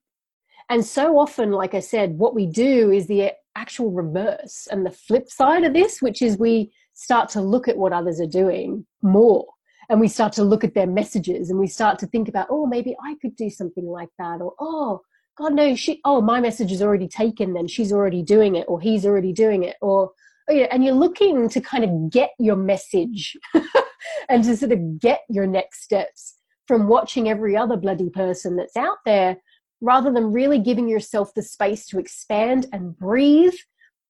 and 0.70 0.86
so 0.86 1.18
often, 1.18 1.52
like 1.52 1.74
I 1.74 1.80
said, 1.80 2.18
what 2.18 2.36
we 2.36 2.46
do 2.46 2.92
is 2.92 3.08
the 3.08 3.32
actual 3.56 3.92
reverse 3.92 4.68
and 4.70 4.86
the 4.86 4.92
flip 4.92 5.30
side 5.30 5.64
of 5.64 5.74
this, 5.74 6.02
which 6.02 6.22
is 6.22 6.38
we 6.38 6.72
start 6.94 7.30
to 7.30 7.42
look 7.42 7.68
at 7.68 7.78
what 7.78 7.94
others 7.94 8.20
are 8.20 8.28
doing 8.28 8.86
more. 9.02 9.46
And 9.90 10.02
we 10.02 10.10
start 10.10 10.34
to 10.34 10.44
look 10.44 10.66
at 10.66 10.74
their 10.74 10.88
messages 10.88 11.50
and 11.50 11.58
we 11.58 11.68
start 11.68 11.98
to 12.00 12.08
think 12.08 12.28
about, 12.28 12.48
oh, 12.50 12.66
maybe 12.66 12.96
I 13.02 13.16
could 13.22 13.36
do 13.38 13.50
something 13.50 13.86
like 13.86 14.10
that, 14.20 14.42
or 14.42 14.54
oh, 14.60 15.02
God 15.38 15.54
no, 15.54 15.76
she, 15.76 16.02
oh, 16.04 16.20
my 16.20 16.42
message 16.42 16.72
is 16.72 16.82
already 16.82 17.08
taken, 17.08 17.54
then. 17.54 17.68
She's 17.68 17.94
already 17.94 18.22
doing 18.22 18.56
it, 18.56 18.66
or 18.68 18.82
he's 18.82 19.06
already 19.06 19.32
doing 19.32 19.64
it, 19.64 19.78
or 19.82 20.12
oh, 20.50 20.54
yeah, 20.54 20.68
and 20.72 20.84
you're 20.84 20.96
looking 20.96 21.48
to 21.48 21.62
kind 21.62 21.84
of 21.84 22.12
get 22.12 22.32
your 22.40 22.56
message 22.58 23.38
and 24.30 24.44
to 24.44 24.58
sort 24.58 24.74
of 24.74 25.00
get 25.00 25.22
your 25.30 25.48
next 25.48 25.84
steps 25.84 26.36
from 26.68 26.88
watching 26.88 27.30
every 27.30 27.56
other 27.56 27.78
bloody 27.78 28.10
person 28.10 28.58
that's 28.58 28.76
out 28.76 28.98
there 29.06 29.38
rather 29.82 30.12
than 30.12 30.32
really 30.32 30.60
giving 30.60 30.88
yourself 30.90 31.34
the 31.34 31.42
space 31.42 31.86
to 31.88 32.00
expand 32.00 32.68
and 32.74 32.98
breathe 32.98 33.56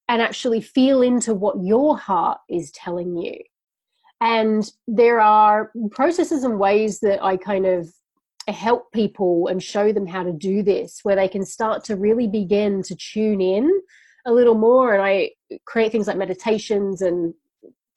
and 0.09 0.21
actually 0.21 0.61
feel 0.61 1.01
into 1.01 1.33
what 1.33 1.63
your 1.63 1.97
heart 1.97 2.39
is 2.49 2.71
telling 2.71 3.17
you. 3.17 3.35
And 4.21 4.69
there 4.87 5.19
are 5.19 5.71
processes 5.91 6.43
and 6.43 6.59
ways 6.59 6.99
that 7.01 7.23
I 7.23 7.37
kind 7.37 7.65
of 7.65 7.89
help 8.47 8.91
people 8.93 9.47
and 9.47 9.61
show 9.61 9.91
them 9.91 10.07
how 10.07 10.23
to 10.23 10.31
do 10.31 10.63
this, 10.63 11.01
where 11.03 11.15
they 11.15 11.27
can 11.27 11.45
start 11.45 11.83
to 11.83 11.95
really 11.95 12.27
begin 12.27 12.81
to 12.83 12.95
tune 12.95 13.41
in 13.41 13.69
a 14.25 14.31
little 14.31 14.55
more. 14.55 14.93
And 14.93 15.03
I 15.03 15.31
create 15.65 15.91
things 15.91 16.07
like 16.07 16.17
meditations 16.17 17.01
and 17.01 17.33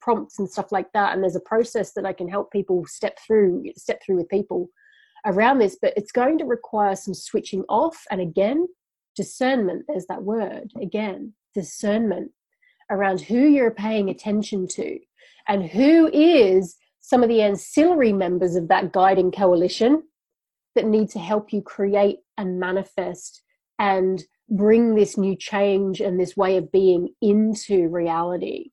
prompts 0.01 0.39
and 0.39 0.51
stuff 0.51 0.73
like 0.73 0.93
that. 0.93 1.15
And 1.15 1.23
there's 1.23 1.37
a 1.37 1.41
process 1.41 1.93
that 1.93 2.05
I 2.05 2.13
can 2.13 2.29
help 2.29 2.51
people 2.51 2.85
step 2.87 3.19
through, 3.25 3.65
step 3.77 4.03
through 4.05 4.17
with 4.17 4.29
people 4.29 4.69
around 5.27 5.59
this, 5.59 5.77
but 5.81 5.95
it's 5.97 6.13
going 6.13 6.39
to 6.39 6.45
require 6.45 6.97
some 6.97 7.15
switching 7.15 7.63
off 7.69 8.05
and 8.11 8.21
again, 8.21 8.67
discernment. 9.17 9.85
There's 9.89 10.07
that 10.07 10.23
word 10.23 10.73
again, 10.81 11.35
discernment 11.55 12.33
around 12.91 13.21
who 13.21 13.39
you're 13.39 13.71
paying 13.71 14.11
attention 14.11 14.67
to 14.67 14.99
and 15.49 15.65
who 15.69 16.11
is 16.13 16.77
some 17.01 17.23
of 17.23 17.29
the 17.29 17.43
ancillary 17.43 18.13
members 18.13 18.57
of 18.57 18.69
that 18.69 18.93
guiding 18.93 19.31
coalition 19.31 20.03
that 20.75 20.87
need 20.87 21.09
to 21.11 21.19
help 21.19 21.53
you 21.53 21.63
create 21.63 22.19
and 22.37 22.61
manifest 22.61 23.43
and 23.79 24.25
bring 24.49 24.95
this 24.95 25.17
new 25.17 25.37
change 25.37 26.01
and 26.01 26.19
this 26.19 26.37
way 26.37 26.57
of 26.57 26.71
being 26.71 27.09
into 27.21 27.89
reality. 27.89 28.71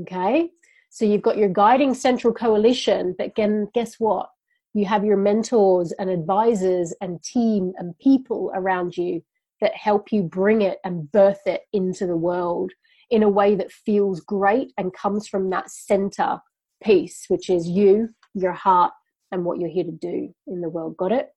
Okay? 0.00 0.50
So 0.90 1.04
you've 1.04 1.22
got 1.22 1.36
your 1.36 1.48
guiding 1.48 1.94
central 1.94 2.32
coalition, 2.32 3.14
but 3.18 3.28
again, 3.28 3.68
guess 3.74 3.94
what? 3.98 4.30
You 4.74 4.84
have 4.86 5.04
your 5.04 5.16
mentors 5.16 5.92
and 5.92 6.10
advisors 6.10 6.92
and 7.00 7.22
team 7.22 7.72
and 7.78 7.98
people 7.98 8.50
around 8.54 8.96
you 8.96 9.22
that 9.60 9.74
help 9.74 10.12
you 10.12 10.22
bring 10.22 10.62
it 10.62 10.78
and 10.84 11.10
birth 11.10 11.40
it 11.46 11.62
into 11.72 12.06
the 12.06 12.16
world 12.16 12.72
in 13.10 13.22
a 13.22 13.28
way 13.28 13.54
that 13.54 13.70
feels 13.70 14.20
great 14.20 14.72
and 14.76 14.92
comes 14.92 15.28
from 15.28 15.50
that 15.50 15.70
center 15.70 16.40
piece, 16.82 17.26
which 17.28 17.48
is 17.48 17.68
you, 17.68 18.08
your 18.34 18.52
heart, 18.52 18.92
and 19.30 19.44
what 19.44 19.58
you're 19.58 19.70
here 19.70 19.84
to 19.84 19.92
do 19.92 20.34
in 20.48 20.60
the 20.60 20.68
world. 20.68 20.96
Got 20.96 21.12
it? 21.12 21.28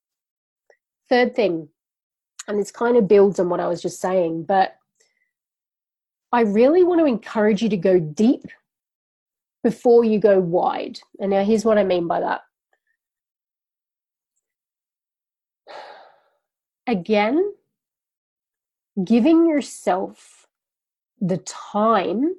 Third 1.08 1.36
thing, 1.36 1.70
and 2.48 2.60
this 2.60 2.72
kind 2.72 2.98
of 2.98 3.08
builds 3.08 3.40
on 3.40 3.50
what 3.50 3.60
I 3.60 3.68
was 3.68 3.82
just 3.82 4.02
saying, 4.02 4.46
but 4.46 4.76
I 6.32 6.42
really 6.42 6.84
want 6.84 7.00
to 7.00 7.06
encourage 7.06 7.62
you 7.62 7.70
to 7.70 7.78
go 7.78 8.00
deep 8.00 8.46
before 9.64 10.04
you 10.04 10.20
go 10.20 10.40
wide. 10.40 11.00
And 11.20 11.32
now 11.32 11.44
here's 11.44 11.66
what 11.66 11.78
I 11.78 11.84
mean 11.84 12.08
by 12.08 12.20
that. 12.20 12.42
Again, 16.88 17.54
giving 19.04 19.48
yourself 19.48 20.48
the 21.20 21.38
time 21.38 22.36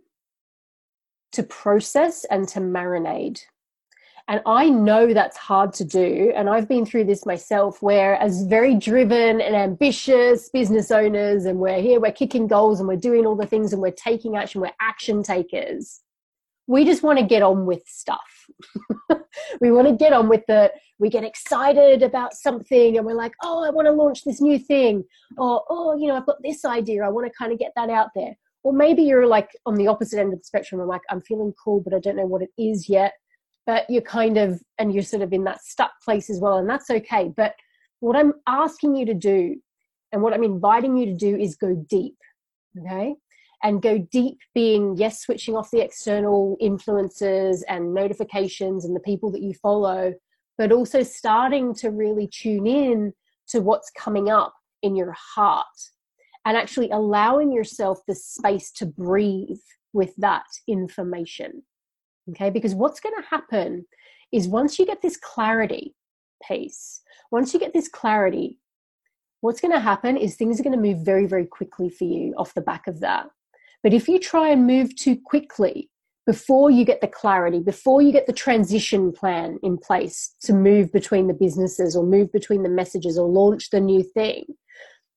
to 1.33 1.43
process 1.43 2.25
and 2.25 2.49
to 2.49 2.61
marinate 2.61 3.45
and 4.29 4.43
I 4.45 4.69
know 4.69 5.15
that's 5.15 5.39
hard 5.39 5.73
to 5.75 5.85
do. 5.85 6.33
And 6.37 6.51
I've 6.51 6.69
been 6.69 6.85
through 6.85 7.05
this 7.05 7.25
myself, 7.25 7.83
where 7.83 8.17
as 8.17 8.43
very 8.43 8.75
driven 8.75 9.41
and 9.41 9.57
ambitious 9.57 10.51
business 10.51 10.91
owners, 10.91 11.47
and 11.47 11.59
we're 11.59 11.81
here, 11.81 11.99
we're 11.99 12.13
kicking 12.13 12.47
goals 12.47 12.79
and 12.79 12.87
we're 12.87 12.97
doing 12.97 13.25
all 13.25 13.37
the 13.37 13.47
things 13.47 13.73
and 13.73 13.81
we're 13.81 13.91
taking 13.91 14.37
action, 14.37 14.61
we're 14.61 14.71
action 14.83 15.23
takers. 15.23 16.03
We 16.67 16.85
just 16.85 17.03
want 17.03 17.19
to 17.19 17.25
get 17.25 17.41
on 17.41 17.65
with 17.65 17.83
stuff. 17.87 18.38
we 19.61 19.71
want 19.71 19.89
to 19.89 19.95
get 19.95 20.13
on 20.13 20.29
with 20.29 20.43
the, 20.49 20.73
we 20.99 21.09
get 21.09 21.25
excited 21.25 22.03
about 22.03 22.35
something 22.35 22.97
and 22.97 23.07
we're 23.07 23.15
like, 23.15 23.33
oh, 23.43 23.65
I 23.65 23.71
want 23.71 23.87
to 23.87 23.93
launch 23.93 24.25
this 24.25 24.41
new 24.41 24.59
thing. 24.59 25.05
Or, 25.37 25.63
oh, 25.71 25.97
you 25.97 26.09
know, 26.09 26.17
I've 26.17 26.27
got 26.27 26.43
this 26.43 26.65
idea. 26.65 27.05
I 27.05 27.09
want 27.09 27.27
to 27.27 27.33
kind 27.39 27.53
of 27.53 27.59
get 27.59 27.73
that 27.77 27.91
out 27.91 28.09
there. 28.15 28.35
Or 28.65 28.73
maybe 28.73 29.03
you're 29.03 29.27
like 29.27 29.51
on 29.67 29.77
the 29.77 29.87
opposite 29.87 30.19
end 30.19 30.33
of 30.33 30.41
the 30.41 30.45
spectrum. 30.45 30.81
I'm 30.81 30.89
like, 30.89 31.03
I'm 31.09 31.23
feeling 31.23 31.55
cool, 31.63 31.81
but 31.81 31.95
I 31.95 32.01
don't 32.01 32.17
know 32.17 32.27
what 32.27 32.43
it 32.43 32.51
is 32.59 32.89
yet 32.89 33.13
but 33.69 33.85
you're 33.91 34.01
kind 34.01 34.39
of 34.39 34.61
and 34.79 34.95
you're 34.95 35.03
sort 35.03 35.23
of 35.23 35.31
in 35.31 35.45
that 35.45 35.63
stuck 35.63 35.93
place 36.03 36.31
as 36.31 36.41
well 36.41 36.57
and 36.57 36.69
that's 36.69 36.91
okay 36.91 37.31
but 37.37 37.55
what 38.01 38.17
i'm 38.17 38.33
asking 38.49 38.97
you 38.97 39.07
to 39.07 39.15
do 39.15 39.55
and 40.11 40.23
what 40.23 40.33
i'm 40.33 40.43
inviting 40.43 40.97
you 40.97 41.07
to 41.07 41.15
do 41.15 41.37
is 41.37 41.55
go 41.55 41.75
deep 41.89 42.17
okay 42.81 43.15
and 43.63 43.83
go 43.83 43.99
deep 43.99 44.39
being 44.55 44.97
yes 44.97 45.21
switching 45.21 45.57
off 45.57 45.71
the 45.71 45.81
external 45.81 46.57
influences 46.61 47.63
and 47.65 47.95
notifications 47.95 48.85
and 48.85 48.95
the 48.95 49.01
people 49.01 49.31
that 49.31 49.43
you 49.43 49.55
follow 49.55 50.13
but 50.57 50.73
also 50.73 51.03
starting 51.03 51.73
to 51.73 51.91
really 51.91 52.27
tune 52.27 52.67
in 52.67 53.13
to 53.49 53.61
what's 53.61 53.91
coming 53.91 54.29
up 54.29 54.55
in 54.83 54.97
your 54.97 55.13
heart 55.13 55.67
and 56.45 56.57
actually 56.57 56.91
allowing 56.91 57.53
yourself 57.53 58.01
the 58.07 58.15
space 58.15 58.71
to 58.71 58.87
breathe 58.87 59.59
with 59.93 60.15
that 60.17 60.47
information 60.67 61.63
Okay, 62.31 62.51
because 62.51 62.75
what's 62.75 63.01
going 63.01 63.15
to 63.21 63.29
happen 63.29 63.87
is 64.33 64.49
once 64.49 64.79
you 64.79 64.87
get 64.87 65.01
this 65.01 65.17
clarity 65.17 65.95
piece, 66.47 67.01
once 67.31 67.55
you 67.55 67.61
get 67.61 67.73
this 67.73 67.89
clarity, 67.89 68.59
what's 69.41 69.61
going 69.61 69.73
to 69.73 69.81
happen 69.81 70.17
is 70.17 70.35
things 70.35 70.61
are 70.61 70.63
going 70.63 70.77
to 70.77 70.83
move 70.83 71.05
very, 71.05 71.27
very 71.27 71.47
quickly 71.47 71.89
for 71.89 72.05
you 72.05 72.35
off 72.37 72.55
the 72.55 72.61
back 72.61 72.87
of 72.87 73.01
that. 73.01 73.27
But 73.83 73.95
if 73.95 74.09
you 74.09 74.19
try 74.19 74.49
and 74.49 74.67
move 74.67 74.95
too 74.97 75.17
quickly 75.25 75.91
before 76.27 76.71
you 76.71 76.85
get 76.85 77.01
the 77.01 77.09
clarity, 77.09 77.61
before 77.61 78.03
you 78.03 78.13
get 78.13 78.27
the 78.27 78.33
transition 78.33 79.13
plan 79.13 79.59
in 79.63 79.79
place 79.79 80.35
to 80.43 80.53
move 80.53 80.93
between 80.93 81.27
the 81.27 81.35
businesses 81.35 81.97
or 81.97 82.05
move 82.05 82.31
between 82.33 82.63
the 82.63 82.69
messages 82.69 83.19
or 83.19 83.29
launch 83.29 83.71
the 83.71 83.81
new 83.81 84.03
thing, 84.03 84.45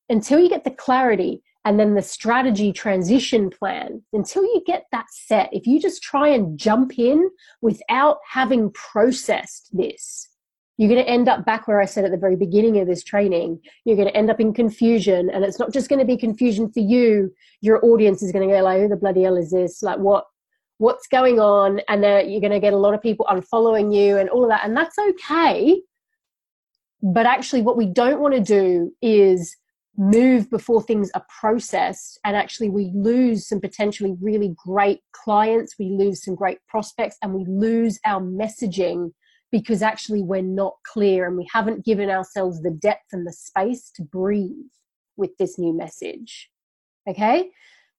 until 0.08 0.38
you 0.38 0.48
get 0.48 0.64
the 0.64 0.70
clarity, 0.70 1.42
and 1.64 1.78
then 1.78 1.94
the 1.94 2.02
strategy 2.02 2.72
transition 2.72 3.50
plan 3.50 4.02
until 4.12 4.42
you 4.42 4.62
get 4.66 4.86
that 4.92 5.06
set 5.10 5.48
if 5.52 5.66
you 5.66 5.80
just 5.80 6.02
try 6.02 6.28
and 6.28 6.58
jump 6.58 6.98
in 6.98 7.30
without 7.60 8.18
having 8.28 8.70
processed 8.72 9.68
this 9.72 10.28
you're 10.78 10.88
going 10.88 11.04
to 11.04 11.10
end 11.10 11.28
up 11.28 11.44
back 11.44 11.68
where 11.68 11.80
i 11.80 11.84
said 11.84 12.04
at 12.04 12.10
the 12.10 12.16
very 12.16 12.36
beginning 12.36 12.78
of 12.78 12.86
this 12.86 13.04
training. 13.04 13.60
You're 13.84 13.96
going 13.96 14.08
to 14.08 14.16
end 14.16 14.30
up 14.30 14.40
in 14.40 14.52
confusion 14.52 15.30
and 15.30 15.44
it's 15.44 15.58
not 15.58 15.72
just 15.72 15.88
going 15.88 15.98
to 15.98 16.04
be 16.04 16.16
confusion 16.16 16.70
for 16.72 16.80
you. 16.80 17.32
Your 17.60 17.84
audience 17.84 18.22
is 18.22 18.32
going 18.32 18.48
to 18.48 18.54
go 18.54 18.62
like 18.62 18.80
who 18.80 18.88
the 18.88 18.96
bloody 18.96 19.22
hell 19.22 19.36
is 19.36 19.50
this? 19.50 19.82
Like 19.82 19.98
what 19.98 20.24
what's 20.78 21.06
going 21.06 21.38
on? 21.38 21.80
And 21.88 22.02
you're 22.02 22.40
going 22.40 22.52
to 22.52 22.60
get 22.60 22.72
a 22.72 22.78
lot 22.78 22.94
of 22.94 23.02
people 23.02 23.26
unfollowing 23.30 23.94
you 23.94 24.16
and 24.16 24.28
all 24.30 24.44
of 24.44 24.50
that 24.50 24.64
and 24.64 24.76
that's 24.76 24.96
okay. 24.98 25.82
But 27.02 27.26
actually 27.26 27.62
what 27.62 27.76
we 27.76 27.86
don't 27.86 28.20
want 28.20 28.34
to 28.34 28.40
do 28.40 28.92
is 29.02 29.56
move 29.98 30.48
before 30.48 30.82
things 30.82 31.10
are 31.14 31.24
processed 31.40 32.18
and 32.24 32.34
actually 32.34 32.70
we 32.70 32.90
lose 32.94 33.46
some 33.46 33.60
potentially 33.60 34.16
really 34.22 34.54
great 34.56 35.00
clients 35.12 35.74
we 35.78 35.90
lose 35.90 36.24
some 36.24 36.34
great 36.34 36.56
prospects 36.66 37.18
and 37.20 37.34
we 37.34 37.44
lose 37.46 38.00
our 38.06 38.18
messaging 38.18 39.12
because 39.52 39.82
actually 39.82 40.22
we're 40.22 40.42
not 40.42 40.74
clear 40.84 41.26
and 41.26 41.36
we 41.36 41.46
haven't 41.52 41.84
given 41.84 42.10
ourselves 42.10 42.62
the 42.62 42.70
depth 42.70 43.12
and 43.12 43.26
the 43.26 43.32
space 43.32 43.90
to 43.94 44.02
breathe 44.02 44.72
with 45.16 45.36
this 45.38 45.58
new 45.58 45.76
message 45.76 46.50
okay? 47.08 47.50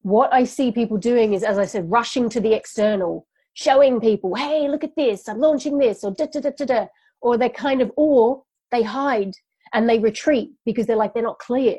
What 0.02 0.34
i 0.34 0.44
see 0.44 0.72
people 0.72 0.98
doing 0.98 1.34
is 1.34 1.44
as 1.44 1.58
i 1.58 1.66
said 1.66 1.90
rushing 1.90 2.28
to 2.30 2.42
the 2.42 2.54
external 2.54 3.26
showing 3.54 4.02
people 4.02 4.36
hey 4.36 4.68
look 4.68 4.84
at 4.84 4.96
this 4.98 5.30
i'm 5.30 5.40
launching 5.40 5.78
this 5.78 6.04
or 6.04 6.12
da 6.12 6.26
da 6.26 6.42
da 6.42 6.50
da 6.58 6.66
da. 6.66 6.86
Or 7.22 7.38
they're 7.38 7.50
kind 7.50 7.82
of 7.82 7.90
or 7.96 8.44
they 8.72 8.84
hide 8.84 9.32
and 9.74 9.88
they 9.88 10.00
retreat 10.00 10.52
because 10.66 10.88
they're 10.88 10.98
like 10.98 11.14
they're 11.14 11.24
not 11.24 11.40
clear. 11.40 11.78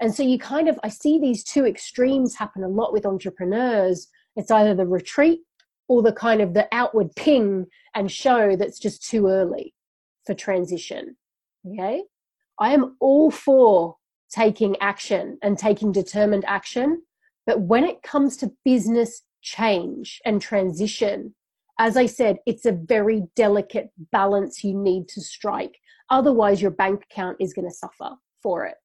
And 0.00 0.14
so 0.14 0.22
you 0.22 0.38
kind 0.38 0.68
of 0.68 0.78
i 0.84 0.88
see 0.88 1.18
these 1.18 1.42
two 1.42 1.66
extremes 1.66 2.36
happen 2.36 2.62
a 2.62 2.68
lot 2.68 2.92
with 2.92 3.06
entrepreneurs. 3.06 4.06
It's 4.36 4.50
either 4.50 4.74
the 4.74 4.86
retreat 4.86 5.40
or 5.88 6.02
the 6.02 6.12
kind 6.12 6.40
of 6.40 6.54
the 6.54 6.68
outward 6.72 7.14
ping 7.16 7.66
and 7.94 8.10
show 8.10 8.56
that's 8.56 8.78
just 8.78 9.08
too 9.08 9.26
early 9.26 9.74
for 10.24 10.34
transition 10.34 11.16
okay 11.66 12.02
i 12.58 12.72
am 12.72 12.96
all 13.00 13.30
for 13.30 13.96
taking 14.30 14.76
action 14.80 15.38
and 15.42 15.58
taking 15.58 15.92
determined 15.92 16.44
action 16.46 17.02
but 17.46 17.60
when 17.60 17.84
it 17.84 18.02
comes 18.02 18.36
to 18.36 18.52
business 18.64 19.22
change 19.42 20.20
and 20.24 20.42
transition 20.42 21.34
as 21.78 21.96
I 21.96 22.06
said, 22.06 22.38
it's 22.46 22.64
a 22.64 22.72
very 22.72 23.24
delicate 23.34 23.90
balance 24.10 24.64
you 24.64 24.74
need 24.74 25.08
to 25.08 25.20
strike. 25.20 25.78
Otherwise, 26.08 26.62
your 26.62 26.70
bank 26.70 27.04
account 27.10 27.36
is 27.40 27.52
going 27.52 27.68
to 27.68 27.74
suffer 27.74 28.16
for 28.42 28.64
it. 28.64 28.76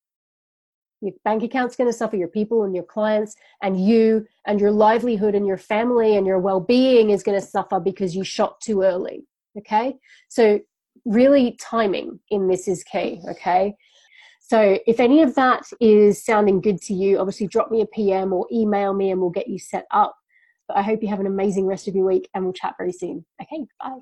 Your 1.02 1.14
bank 1.24 1.44
account's 1.44 1.76
going 1.76 1.90
to 1.90 1.98
suffer, 1.98 2.16
your 2.16 2.28
people 2.28 2.64
and 2.64 2.76
your 2.76 2.84
clients, 2.84 3.36
and 3.62 3.84
you 3.84 4.28
and 4.46 4.62
your 4.62 4.72
livelihood 4.72 5.34
and 5.34 5.48
your 5.48 5.58
family 5.58 6.16
and 6.16 6.28
your 6.28 6.40
well 6.40 6.60
being 6.60 7.10
is 7.10 7.24
going 7.24 7.40
to 7.40 7.46
suffer 7.46 7.80
because 7.80 8.16
you 8.16 8.24
shot 8.24 8.62
too 8.62 8.84
early. 8.84 9.26
Okay. 9.58 9.96
So, 10.30 10.60
really, 11.06 11.58
timing 11.60 12.20
in 12.30 12.48
this 12.48 12.68
is 12.68 12.84
key. 12.84 13.22
Okay. 13.30 13.74
So, 14.40 14.78
if 14.86 15.00
any 15.00 15.24
of 15.24 15.34
that 15.36 15.64
is 15.80 16.24
sounding 16.24 16.62
good 16.62 16.80
to 16.84 16.94
you, 16.94 17.18
obviously 17.18 17.48
drop 17.48 17.72
me 17.72 17.82
a 17.82 17.88
PM 17.88 18.32
or 18.32 18.46
email 18.52 18.94
me 18.94 19.10
and 19.10 19.20
we'll 19.20 19.32
get 19.32 19.48
you 19.48 19.58
set 19.58 19.86
up. 19.92 20.16
But 20.68 20.78
I 20.78 20.84
hope 20.84 21.02
you 21.02 21.10
have 21.10 21.20
an 21.20 21.26
amazing 21.26 21.66
rest 21.66 21.88
of 21.88 21.96
your 21.96 22.06
week 22.06 22.30
and 22.34 22.44
we'll 22.44 22.54
chat 22.54 22.76
very 22.78 22.94
soon. 22.94 23.26
Okay, 23.42 23.66
bye. 23.80 24.02